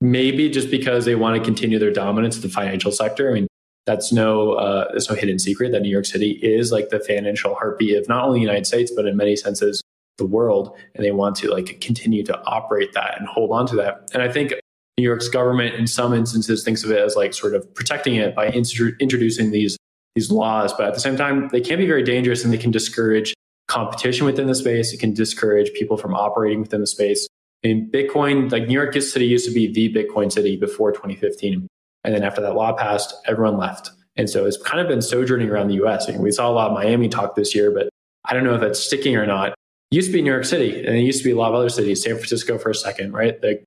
maybe 0.00 0.50
just 0.50 0.70
because 0.70 1.04
they 1.04 1.14
want 1.14 1.38
to 1.38 1.44
continue 1.44 1.78
their 1.78 1.92
dominance 1.92 2.36
in 2.36 2.42
the 2.42 2.48
financial 2.48 2.90
sector. 2.90 3.30
I 3.30 3.34
mean, 3.34 3.46
that's 3.86 4.12
no 4.12 4.52
uh, 4.52 4.92
that's 4.92 5.10
no 5.10 5.16
hidden 5.16 5.38
secret 5.38 5.72
that 5.72 5.82
New 5.82 5.90
York 5.90 6.06
City 6.06 6.38
is 6.42 6.70
like 6.72 6.90
the 6.90 7.00
financial 7.00 7.54
heartbeat 7.54 7.96
of 7.96 8.08
not 8.08 8.24
only 8.24 8.38
the 8.38 8.42
United 8.42 8.66
States 8.66 8.92
but 8.94 9.06
in 9.06 9.16
many 9.16 9.36
senses 9.36 9.82
the 10.18 10.26
world, 10.26 10.76
and 10.94 11.04
they 11.04 11.10
want 11.10 11.36
to 11.36 11.50
like 11.50 11.80
continue 11.80 12.22
to 12.24 12.40
operate 12.44 12.92
that 12.92 13.18
and 13.18 13.26
hold 13.26 13.50
on 13.50 13.66
to 13.66 13.76
that. 13.76 14.10
And 14.12 14.22
I 14.22 14.30
think 14.30 14.52
New 14.98 15.04
York's 15.04 15.28
government, 15.28 15.74
in 15.74 15.86
some 15.86 16.12
instances, 16.12 16.62
thinks 16.62 16.84
of 16.84 16.90
it 16.90 16.98
as 16.98 17.16
like 17.16 17.34
sort 17.34 17.54
of 17.54 17.74
protecting 17.74 18.16
it 18.16 18.34
by 18.34 18.48
introducing 18.48 19.50
these 19.50 19.76
these 20.14 20.30
laws, 20.30 20.72
but 20.72 20.86
at 20.86 20.94
the 20.94 21.00
same 21.00 21.16
time, 21.16 21.48
they 21.48 21.60
can 21.60 21.78
be 21.78 21.86
very 21.86 22.02
dangerous 22.02 22.44
and 22.44 22.52
they 22.52 22.58
can 22.58 22.70
discourage 22.70 23.34
competition 23.68 24.26
within 24.26 24.46
the 24.46 24.54
space. 24.54 24.92
It 24.92 25.00
can 25.00 25.14
discourage 25.14 25.72
people 25.72 25.96
from 25.96 26.14
operating 26.14 26.60
within 26.60 26.80
the 26.80 26.86
space. 26.86 27.26
In 27.62 27.90
Bitcoin, 27.90 28.50
like 28.50 28.66
New 28.66 28.74
York 28.74 28.92
City 29.00 29.26
used 29.26 29.46
to 29.46 29.54
be 29.54 29.72
the 29.72 29.92
Bitcoin 29.94 30.30
city 30.30 30.56
before 30.56 30.92
2015. 30.92 31.66
And 32.04 32.14
then 32.14 32.22
after 32.22 32.40
that 32.42 32.54
law 32.54 32.72
passed, 32.72 33.14
everyone 33.26 33.56
left. 33.56 33.90
And 34.16 34.28
so 34.28 34.44
it's 34.44 34.56
kind 34.56 34.80
of 34.80 34.88
been 34.88 35.00
sojourning 35.00 35.48
around 35.48 35.68
the 35.68 35.82
US. 35.84 36.08
I 36.08 36.12
mean, 36.12 36.22
we 36.22 36.32
saw 36.32 36.50
a 36.50 36.52
lot 36.52 36.70
of 36.70 36.74
Miami 36.74 37.08
talk 37.08 37.34
this 37.34 37.54
year, 37.54 37.70
but 37.70 37.88
I 38.24 38.34
don't 38.34 38.44
know 38.44 38.54
if 38.54 38.60
that's 38.60 38.80
sticking 38.80 39.16
or 39.16 39.26
not. 39.26 39.50
It 39.90 39.96
used 39.96 40.08
to 40.08 40.12
be 40.12 40.22
New 40.22 40.30
York 40.30 40.44
City, 40.44 40.84
and 40.84 40.96
it 40.96 41.02
used 41.02 41.18
to 41.18 41.24
be 41.24 41.30
a 41.30 41.36
lot 41.36 41.48
of 41.48 41.54
other 41.54 41.68
cities, 41.68 42.02
San 42.02 42.16
Francisco 42.16 42.58
for 42.58 42.70
a 42.70 42.74
second, 42.74 43.12
right? 43.12 43.42
Like 43.42 43.64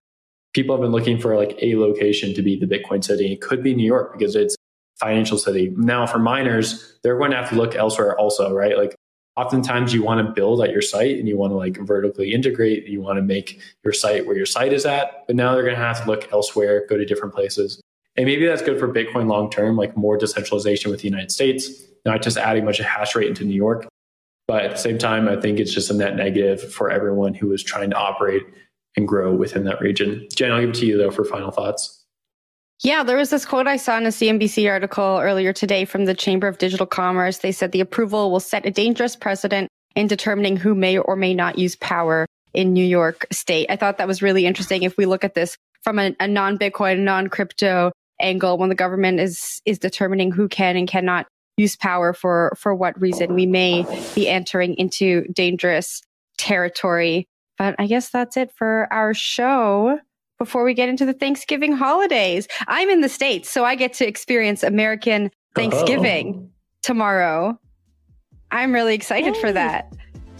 people 0.53 0.75
have 0.75 0.81
been 0.81 0.91
looking 0.91 1.19
for 1.19 1.35
like 1.35 1.57
a 1.61 1.75
location 1.75 2.33
to 2.33 2.41
be 2.41 2.59
the 2.59 2.65
Bitcoin 2.65 3.03
city. 3.03 3.31
It 3.31 3.41
could 3.41 3.63
be 3.63 3.73
New 3.73 3.85
York 3.85 4.17
because 4.17 4.35
it's 4.35 4.55
financial 4.99 5.37
city. 5.37 5.73
Now 5.75 6.07
for 6.07 6.19
miners, 6.19 6.97
they're 7.03 7.17
going 7.17 7.31
to 7.31 7.37
have 7.37 7.49
to 7.49 7.55
look 7.55 7.75
elsewhere 7.75 8.17
also, 8.17 8.53
right? 8.53 8.77
Like 8.77 8.95
oftentimes 9.35 9.93
you 9.93 10.03
want 10.03 10.25
to 10.25 10.33
build 10.33 10.61
at 10.61 10.71
your 10.71 10.81
site 10.81 11.17
and 11.17 11.27
you 11.27 11.37
want 11.37 11.51
to 11.51 11.57
like 11.57 11.77
vertically 11.77 12.33
integrate, 12.33 12.87
you 12.87 13.01
want 13.01 13.17
to 13.17 13.21
make 13.21 13.59
your 13.83 13.93
site 13.93 14.25
where 14.25 14.35
your 14.35 14.45
site 14.45 14.73
is 14.73 14.85
at, 14.85 15.25
but 15.27 15.35
now 15.35 15.53
they're 15.53 15.63
going 15.63 15.75
to 15.75 15.81
have 15.81 16.01
to 16.01 16.07
look 16.07 16.31
elsewhere, 16.31 16.85
go 16.87 16.97
to 16.97 17.05
different 17.05 17.33
places. 17.33 17.81
And 18.15 18.25
maybe 18.25 18.45
that's 18.45 18.61
good 18.61 18.79
for 18.79 18.87
Bitcoin 18.87 19.27
long 19.27 19.49
term, 19.49 19.75
like 19.75 19.97
more 19.97 20.17
decentralization 20.17 20.89
with 20.89 21.01
the 21.01 21.07
United 21.07 21.31
States, 21.31 21.69
not 22.05 22.21
just 22.21 22.37
adding 22.37 22.65
a 22.65 22.69
of 22.69 22.77
hash 22.77 23.15
rate 23.15 23.27
into 23.27 23.43
New 23.43 23.55
York. 23.55 23.87
But 24.47 24.63
at 24.63 24.71
the 24.71 24.77
same 24.77 24.97
time, 24.97 25.27
I 25.27 25.35
think 25.41 25.59
it's 25.59 25.73
just 25.73 25.89
a 25.89 25.93
net 25.93 26.15
negative 26.15 26.71
for 26.71 26.89
everyone 26.89 27.33
who 27.33 27.51
is 27.51 27.63
trying 27.63 27.89
to 27.89 27.97
operate 27.97 28.43
and 28.95 29.07
grow 29.07 29.33
within 29.33 29.65
that 29.65 29.81
region. 29.81 30.27
Jen, 30.33 30.51
I'll 30.51 30.61
give 30.61 30.69
it 30.69 30.75
to 30.75 30.85
you 30.85 30.97
though 30.97 31.11
for 31.11 31.25
final 31.25 31.51
thoughts. 31.51 32.04
Yeah, 32.83 33.03
there 33.03 33.17
was 33.17 33.29
this 33.29 33.45
quote 33.45 33.67
I 33.67 33.77
saw 33.77 33.97
in 33.97 34.05
a 34.05 34.09
CNBC 34.09 34.69
article 34.69 35.19
earlier 35.21 35.53
today 35.53 35.85
from 35.85 36.05
the 36.05 36.13
Chamber 36.13 36.47
of 36.47 36.57
Digital 36.57 36.85
Commerce. 36.85 37.37
They 37.37 37.53
said 37.53 37.71
the 37.71 37.79
approval 37.79 38.31
will 38.31 38.41
set 38.41 38.65
a 38.65 38.71
dangerous 38.71 39.15
precedent 39.15 39.69
in 39.95 40.07
determining 40.07 40.57
who 40.57 40.75
may 40.75 40.97
or 40.97 41.15
may 41.15 41.33
not 41.33 41.57
use 41.57 41.77
power 41.77 42.25
in 42.53 42.73
New 42.73 42.83
York 42.83 43.27
State. 43.31 43.67
I 43.69 43.77
thought 43.77 43.97
that 43.97 44.07
was 44.07 44.21
really 44.21 44.45
interesting. 44.45 44.83
If 44.83 44.97
we 44.97 45.05
look 45.05 45.23
at 45.23 45.35
this 45.35 45.57
from 45.83 45.99
a, 45.99 46.15
a 46.19 46.27
non-Bitcoin, 46.27 46.99
non-crypto 46.99 47.91
angle, 48.19 48.57
when 48.57 48.69
the 48.69 48.75
government 48.75 49.19
is 49.19 49.61
is 49.65 49.79
determining 49.79 50.31
who 50.31 50.49
can 50.49 50.75
and 50.75 50.87
cannot 50.87 51.27
use 51.57 51.77
power 51.77 52.11
for 52.11 52.55
for 52.57 52.75
what 52.75 52.99
reason, 52.99 53.33
we 53.33 53.45
may 53.45 53.85
be 54.15 54.27
entering 54.27 54.75
into 54.75 55.25
dangerous 55.33 56.01
territory. 56.37 57.25
But 57.57 57.75
I 57.79 57.87
guess 57.87 58.09
that's 58.09 58.35
it 58.35 58.51
for 58.51 58.87
our 58.91 59.13
show 59.13 59.99
before 60.37 60.63
we 60.63 60.73
get 60.73 60.89
into 60.89 61.05
the 61.05 61.13
Thanksgiving 61.13 61.73
holidays. 61.73 62.47
I'm 62.67 62.89
in 62.89 63.01
the 63.01 63.09
States, 63.09 63.49
so 63.49 63.65
I 63.65 63.75
get 63.75 63.93
to 63.93 64.07
experience 64.07 64.63
American 64.63 65.31
Thanksgiving 65.55 66.33
oh. 66.35 66.49
tomorrow. 66.81 67.59
I'm 68.51 68.73
really 68.73 68.95
excited 68.95 69.35
for 69.37 69.51
that. 69.51 69.93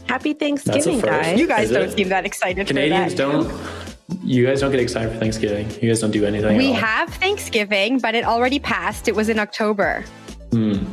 Happy 0.07 0.33
Thanksgiving, 0.33 0.99
guys. 0.99 1.39
You 1.39 1.47
guys 1.47 1.65
Is 1.65 1.71
don't 1.71 1.89
it? 1.89 1.97
seem 1.97 2.09
that 2.09 2.25
excited 2.25 2.67
Canadians 2.67 3.13
don't. 3.15 3.51
You 4.23 4.45
guys 4.45 4.61
don't 4.61 4.71
get 4.71 4.79
excited 4.79 5.11
for 5.11 5.17
Thanksgiving. 5.17 5.69
You 5.81 5.89
guys 5.89 5.99
don't 5.99 6.11
do 6.11 6.25
anything. 6.25 6.57
We 6.57 6.71
have 6.73 7.09
Thanksgiving, 7.15 7.97
but 7.99 8.13
it 8.13 8.23
already 8.23 8.59
passed. 8.59 9.07
It 9.07 9.15
was 9.15 9.29
in 9.29 9.39
October. 9.39 10.05
Hmm. 10.51 10.85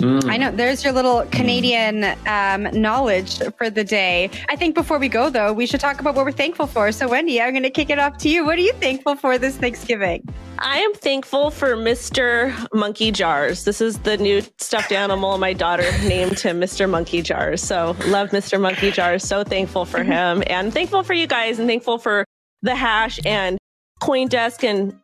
Mm. 0.00 0.30
I 0.30 0.36
know. 0.36 0.50
There's 0.50 0.82
your 0.82 0.92
little 0.92 1.24
Canadian 1.26 2.04
um, 2.26 2.64
knowledge 2.72 3.38
for 3.58 3.68
the 3.68 3.84
day. 3.84 4.30
I 4.48 4.56
think 4.56 4.74
before 4.74 4.98
we 4.98 5.08
go, 5.08 5.30
though, 5.30 5.52
we 5.52 5.66
should 5.66 5.80
talk 5.80 6.00
about 6.00 6.14
what 6.14 6.24
we're 6.24 6.32
thankful 6.32 6.66
for. 6.66 6.90
So, 6.92 7.08
Wendy, 7.08 7.40
I'm 7.40 7.52
going 7.52 7.62
to 7.62 7.70
kick 7.70 7.90
it 7.90 7.98
off 7.98 8.16
to 8.18 8.28
you. 8.28 8.44
What 8.44 8.58
are 8.58 8.62
you 8.62 8.72
thankful 8.74 9.14
for 9.16 9.38
this 9.38 9.56
Thanksgiving? 9.56 10.26
I 10.58 10.78
am 10.78 10.94
thankful 10.94 11.50
for 11.50 11.76
Mr. 11.76 12.54
Monkey 12.72 13.12
Jars. 13.12 13.64
This 13.64 13.80
is 13.80 13.98
the 13.98 14.16
new 14.16 14.42
stuffed 14.58 14.92
animal. 14.92 15.38
My 15.38 15.52
daughter 15.52 15.90
named 16.02 16.38
him 16.40 16.60
Mr. 16.60 16.88
Monkey 16.88 17.22
Jars. 17.22 17.62
So, 17.62 17.96
love 18.06 18.30
Mr. 18.30 18.60
Monkey 18.60 18.90
Jars. 18.90 19.24
So 19.24 19.44
thankful 19.44 19.84
for 19.84 20.02
him 20.02 20.42
and 20.46 20.72
thankful 20.72 21.02
for 21.02 21.14
you 21.14 21.26
guys 21.26 21.58
and 21.58 21.68
thankful 21.68 21.98
for 21.98 22.24
the 22.62 22.74
hash 22.74 23.20
and 23.24 23.58
Coindesk 24.02 24.64
and 24.64 24.98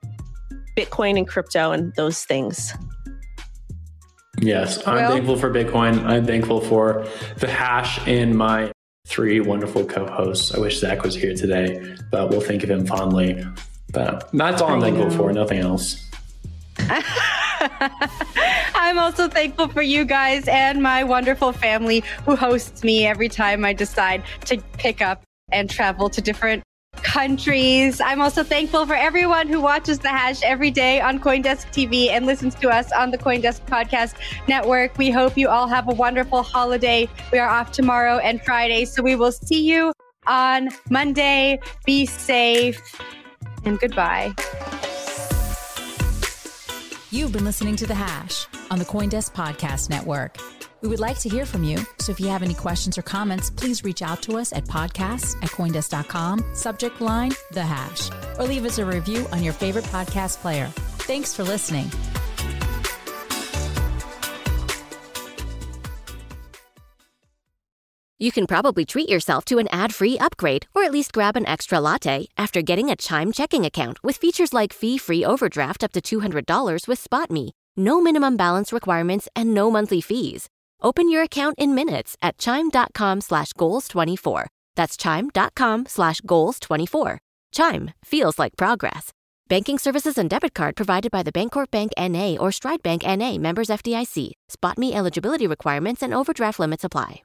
Bitcoin 0.77 1.17
and 1.17 1.27
crypto 1.27 1.73
and 1.73 1.95
those 1.95 2.25
things. 2.25 2.75
Yes, 4.41 4.87
I'm 4.87 4.97
well, 4.97 5.11
thankful 5.11 5.37
for 5.37 5.51
Bitcoin. 5.51 6.05
I'm 6.05 6.27
thankful 6.27 6.61
for 6.61 7.07
the 7.39 7.49
hash 7.49 8.07
and 8.07 8.37
my 8.37 8.71
three 9.07 9.41
wonderful 9.41 9.85
co-hosts. 9.85 10.55
I 10.55 10.59
wish 10.59 10.81
Zach 10.81 11.03
was 11.03 11.15
here 11.15 11.35
today, 11.35 11.97
but 12.11 12.31
we'll 12.31 12.41
think 12.41 12.63
of 12.63 12.71
him 12.71 12.87
fondly. 12.87 13.45
But 13.93 14.29
that's 14.33 14.61
all 14.61 14.73
I'm 14.73 14.81
thankful 14.81 15.11
for, 15.11 15.33
nothing 15.33 15.61
else. 15.61 16.03
I'm 18.75 18.99
also 18.99 19.29
thankful 19.29 19.69
for 19.69 19.83
you 19.83 20.05
guys 20.05 20.47
and 20.49 20.83
my 20.83 21.03
wonderful 21.05 21.53
family 21.53 22.03
who 22.25 22.37
hosts 22.37 22.85
me 22.85 23.07
every 23.07 23.29
time 23.29 23.65
I 23.65 23.73
decide 23.73 24.23
to 24.47 24.59
pick 24.79 25.01
up 25.01 25.23
and 25.51 25.71
travel 25.71 26.11
to 26.11 26.21
different 26.21 26.63
countries. 27.03 28.01
I'm 28.01 28.21
also 28.21 28.43
thankful 28.43 28.87
for 28.87 28.95
everyone 28.95 29.49
who 29.49 29.61
watches 29.61 29.99
the 29.99 30.09
hash 30.09 30.43
every 30.43 30.71
day 30.71 31.01
on 31.01 31.19
Coindesk 31.19 31.67
TV 31.73 32.09
and 32.09 32.27
listens 32.27 32.55
to 32.57 32.69
us 32.69 32.93
on 32.93 33.11
the 33.11 33.19
Coindesk 33.19 33.65
Podcast 33.67 34.15
Network. 34.49 34.97
We 34.99 35.11
hope 35.11 35.37
you 35.37 35.49
all 35.49 35.67
have 35.67 35.89
a 35.89 35.95
wonderful 35.95 36.43
holiday. 36.43 37.09
We 37.33 37.39
are 37.39 37.49
off 37.49 37.73
tomorrow 37.73 38.19
and 38.19 38.43
Friday, 38.43 38.85
so 38.85 39.03
we 39.03 39.17
will 39.17 39.33
see 39.33 39.63
you 39.63 39.93
on 40.27 40.69
Monday. 40.91 41.61
Be 41.85 42.07
safe 42.07 43.01
and 43.65 43.79
goodbye. 43.79 44.35
You've 47.11 47.33
been 47.33 47.45
listening 47.45 47.77
to 47.77 47.87
The 47.87 47.95
Hash 47.95 48.47
on 48.71 48.79
the 48.79 48.85
Coindesk 48.85 49.33
Podcast 49.33 49.91
Network. 49.91 50.37
We 50.83 50.89
would 50.89 51.01
like 51.01 51.19
to 51.21 51.29
hear 51.29 51.47
from 51.47 51.65
you. 51.65 51.79
So 51.99 52.13
if 52.13 52.21
you 52.21 52.29
have 52.29 52.43
any 52.43 52.55
questions 52.55 52.99
or 52.99 53.03
comments, 53.03 53.51
please 53.51 53.83
reach 53.83 54.03
out 54.03 54.23
to 54.23 54.37
us 54.37 54.53
at 54.53 54.65
podcasts 54.65 55.37
at 55.43 55.51
Coindesk.com, 55.51 56.45
subject 56.55 57.01
line, 57.01 57.33
the 57.53 57.63
hash, 57.63 58.11
or 58.39 58.45
leave 58.45 58.65
us 58.65 58.79
a 58.79 58.85
review 58.85 59.27
on 59.33 59.43
your 59.43 59.53
favorite 59.53 59.87
podcast 59.87 60.39
player. 60.39 60.67
Thanks 61.07 61.35
for 61.35 61.45
listening. 61.45 61.91
You 68.19 68.33
can 68.33 68.47
probably 68.47 68.87
treat 68.87 69.11
yourself 69.11 69.45
to 69.47 69.59
an 69.59 69.69
ad 69.71 69.95
free 69.95 70.19
upgrade 70.19 70.67
or 70.75 70.85
at 70.85 70.93
least 70.93 71.13
grab 71.13 71.37
an 71.37 71.47
extra 71.47 71.81
latte 71.81 72.29
after 72.39 72.63
getting 72.63 72.89
a 72.91 72.97
Chime 72.97 73.31
checking 73.31 73.67
account 73.67 74.03
with 74.03 74.17
features 74.17 74.55
like 74.55 74.73
fee 74.73 74.97
free 74.97 75.23
overdraft 75.25 75.85
up 75.85 75.93
to 75.93 76.01
$200 76.01 76.89
with 76.89 77.03
SpotMe. 77.03 77.51
No 77.77 78.01
minimum 78.01 78.39
balance 78.39 78.73
requirements 78.73 79.29
and 79.37 79.53
no 79.53 79.71
monthly 79.71 80.01
fees. 80.01 80.49
Open 80.83 81.11
your 81.11 81.23
account 81.23 81.55
in 81.59 81.75
minutes 81.75 82.17
at 82.23 82.39
chime.com 82.39 83.21
slash 83.21 83.53
goals24. 83.53 84.47
That's 84.75 84.97
chime.com 84.97 85.87
slash 85.87 86.21
goals24. 86.23 87.19
Chime 87.53 87.91
feels 88.05 88.39
like 88.39 88.57
progress. 88.57 89.11
Banking 89.49 89.79
services 89.79 90.19
and 90.19 90.29
debit 90.29 90.55
card 90.55 90.77
provided 90.77 91.13
by 91.13 91.23
the 91.23 91.33
Bancorp 91.33 91.71
Bank 91.71 91.93
N.A. 91.97 92.37
or 92.37 92.51
Stride 92.51 92.83
Bank 92.83 93.07
N.A. 93.07 93.39
members 93.39 93.69
FDIC. 93.69 94.33
SpotMe 94.51 94.93
eligibility 94.93 95.47
requirements 95.47 96.03
and 96.03 96.13
overdraft 96.13 96.59
limits 96.59 96.83
apply. 96.83 97.23